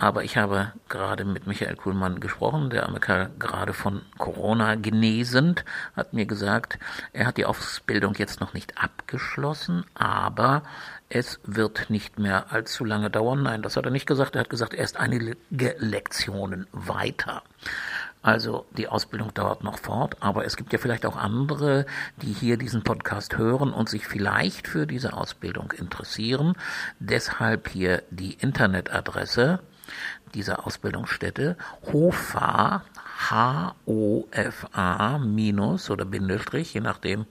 Aber 0.00 0.22
ich 0.22 0.36
habe 0.36 0.72
gerade 0.88 1.24
mit 1.24 1.48
Michael 1.48 1.74
Kuhlmann 1.74 2.20
gesprochen, 2.20 2.70
der 2.70 2.88
Kerl 3.00 3.30
gerade 3.40 3.74
von 3.74 4.02
Corona 4.16 4.76
genesend, 4.76 5.64
hat 5.96 6.12
mir 6.12 6.24
gesagt, 6.24 6.78
er 7.12 7.26
hat 7.26 7.36
die 7.36 7.46
Ausbildung 7.46 8.14
jetzt 8.14 8.40
noch 8.40 8.54
nicht 8.54 8.78
abgeschlossen, 8.80 9.84
aber 9.94 10.62
es 11.08 11.40
wird 11.42 11.90
nicht 11.90 12.18
mehr 12.18 12.52
allzu 12.52 12.84
lange 12.84 13.10
dauern. 13.10 13.42
Nein, 13.42 13.62
das 13.62 13.76
hat 13.76 13.86
er 13.86 13.90
nicht 13.90 14.06
gesagt. 14.06 14.36
Er 14.36 14.42
hat 14.42 14.50
gesagt, 14.50 14.72
erst 14.72 14.98
einige 14.98 15.36
Lektionen 15.50 16.68
weiter. 16.70 17.42
Also 18.22 18.66
die 18.76 18.88
Ausbildung 18.88 19.34
dauert 19.34 19.64
noch 19.64 19.78
fort, 19.78 20.16
aber 20.20 20.44
es 20.44 20.56
gibt 20.56 20.72
ja 20.72 20.78
vielleicht 20.78 21.06
auch 21.06 21.16
andere, 21.16 21.86
die 22.22 22.32
hier 22.32 22.56
diesen 22.56 22.82
Podcast 22.82 23.36
hören 23.36 23.72
und 23.72 23.88
sich 23.88 24.06
vielleicht 24.06 24.68
für 24.68 24.86
diese 24.86 25.12
Ausbildung 25.12 25.72
interessieren. 25.72 26.54
Deshalb 27.00 27.68
hier 27.68 28.02
die 28.10 28.34
Internetadresse 28.34 29.60
dieser 30.34 30.66
Ausbildungsstätte 30.66 31.56
HOFA, 31.92 32.82
H-O-F-A 33.30 35.18
minus 35.18 35.90
oder 35.90 36.04
Bindestrich, 36.04 36.74
je 36.74 36.80
nachdem, 36.80 37.26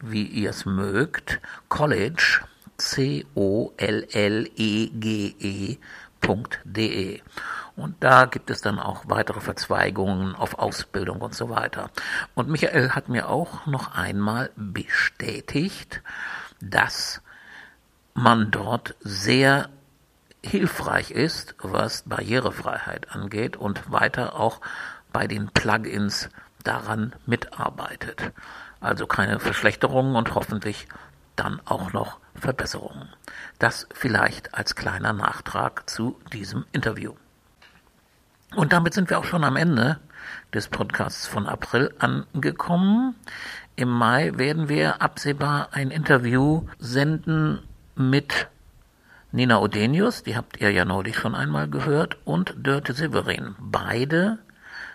wie 0.00 0.24
ihr 0.24 0.50
es 0.50 0.64
mögt, 0.64 1.40
College, 1.68 2.40
C-O-L-L-E-G-E.de. 2.76 3.80
Und 7.76 7.96
da 8.04 8.26
gibt 8.26 8.50
es 8.50 8.60
dann 8.60 8.78
auch 8.78 9.04
weitere 9.08 9.40
Verzweigungen 9.40 10.36
auf 10.36 10.58
Ausbildung 10.58 11.20
und 11.20 11.34
so 11.34 11.50
weiter. 11.50 11.90
Und 12.34 12.48
Michael 12.48 12.90
hat 12.90 13.08
mir 13.08 13.28
auch 13.28 13.66
noch 13.66 13.94
einmal 13.94 14.50
bestätigt, 14.54 16.00
dass 16.60 17.20
man 18.14 18.52
dort 18.52 18.94
sehr 19.00 19.70
hilfreich 20.44 21.10
ist, 21.10 21.54
was 21.58 22.02
Barrierefreiheit 22.02 23.10
angeht 23.14 23.56
und 23.56 23.90
weiter 23.90 24.38
auch 24.38 24.60
bei 25.12 25.26
den 25.26 25.48
Plugins 25.48 26.28
daran 26.62 27.14
mitarbeitet. 27.26 28.32
Also 28.80 29.06
keine 29.06 29.40
Verschlechterungen 29.40 30.16
und 30.16 30.34
hoffentlich 30.34 30.88
dann 31.36 31.60
auch 31.64 31.92
noch 31.92 32.18
Verbesserungen. 32.34 33.08
Das 33.58 33.86
vielleicht 33.92 34.54
als 34.54 34.74
kleiner 34.74 35.12
Nachtrag 35.12 35.88
zu 35.88 36.20
diesem 36.32 36.64
Interview. 36.72 37.14
Und 38.54 38.72
damit 38.72 38.94
sind 38.94 39.10
wir 39.10 39.18
auch 39.18 39.24
schon 39.24 39.44
am 39.44 39.56
Ende 39.56 39.98
des 40.52 40.68
Podcasts 40.68 41.26
von 41.26 41.46
April 41.46 41.94
angekommen. 41.98 43.14
Im 43.76 43.88
Mai 43.88 44.32
werden 44.36 44.68
wir 44.68 45.02
absehbar 45.02 45.68
ein 45.72 45.90
Interview 45.90 46.66
senden 46.78 47.62
mit 47.96 48.48
Nina 49.34 49.58
Odenius, 49.58 50.22
die 50.22 50.36
habt 50.36 50.60
ihr 50.60 50.70
ja 50.70 50.84
neulich 50.84 51.16
schon 51.16 51.34
einmal 51.34 51.68
gehört, 51.68 52.18
und 52.24 52.54
Dörte 52.56 52.92
Severin. 52.92 53.56
Beide 53.58 54.38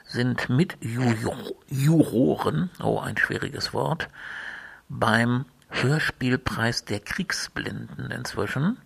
sind 0.06 0.48
mit 0.48 0.78
Juroren, 0.80 2.70
oh 2.82 3.00
ein 3.00 3.18
schwieriges 3.18 3.74
Wort, 3.74 4.08
beim 4.88 5.44
Hörspielpreis 5.72 6.86
der 6.86 7.02
Kriegsblinden 7.02 8.12
inzwischen. 8.12 8.78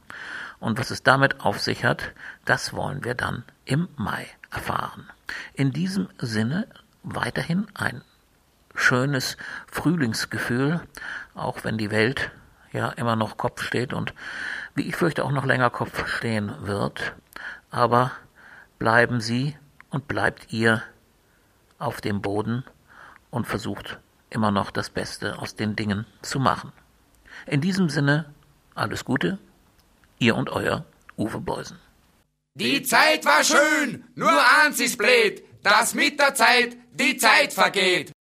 Und 0.59 0.79
was 0.79 0.89
es 0.89 1.03
damit 1.03 1.41
auf 1.41 1.61
sich 1.61 1.85
hat, 1.85 2.13
das 2.45 2.73
wollen 2.73 3.03
wir 3.03 3.13
dann 3.13 3.43
im 3.63 3.89
Mai 3.95 4.25
erfahren. 4.49 5.07
In 5.53 5.71
diesem 5.71 6.09
Sinne 6.17 6.65
weiterhin 7.03 7.67
ein 7.75 8.01
schönes 8.73 9.37
Frühlingsgefühl, 9.71 10.81
auch 11.35 11.63
wenn 11.63 11.77
die 11.77 11.91
Welt 11.91 12.31
ja 12.71 12.89
immer 12.89 13.15
noch 13.15 13.37
Kopf 13.37 13.61
steht 13.61 13.93
und 13.93 14.15
wie 14.75 14.83
ich 14.83 14.95
fürchte 14.95 15.23
auch 15.23 15.31
noch 15.31 15.45
länger 15.45 15.69
Kopf 15.69 16.07
stehen 16.07 16.51
wird. 16.61 17.13
Aber 17.69 18.11
bleiben 18.79 19.21
Sie 19.21 19.55
und 19.89 20.07
bleibt 20.07 20.51
ihr 20.51 20.83
auf 21.79 22.01
dem 22.01 22.21
Boden 22.21 22.63
und 23.29 23.45
versucht 23.45 23.99
immer 24.29 24.51
noch 24.51 24.71
das 24.71 24.89
Beste 24.89 25.39
aus 25.39 25.55
den 25.55 25.75
Dingen 25.75 26.05
zu 26.21 26.39
machen. 26.39 26.71
In 27.45 27.61
diesem 27.61 27.89
Sinne 27.89 28.33
alles 28.75 29.05
Gute, 29.05 29.37
ihr 30.19 30.35
und 30.35 30.49
euer 30.49 30.85
Uwe 31.17 31.39
Beusen. 31.39 31.79
Die 32.55 32.83
Zeit 32.83 33.25
war 33.25 33.43
schön, 33.43 34.05
nur 34.15 34.31
eins 34.61 34.79
ist 34.79 34.97
blöd, 34.97 35.43
dass 35.63 35.93
mit 35.93 36.19
der 36.19 36.35
Zeit 36.35 36.77
die 36.93 37.17
Zeit 37.17 37.53
vergeht. 37.53 38.12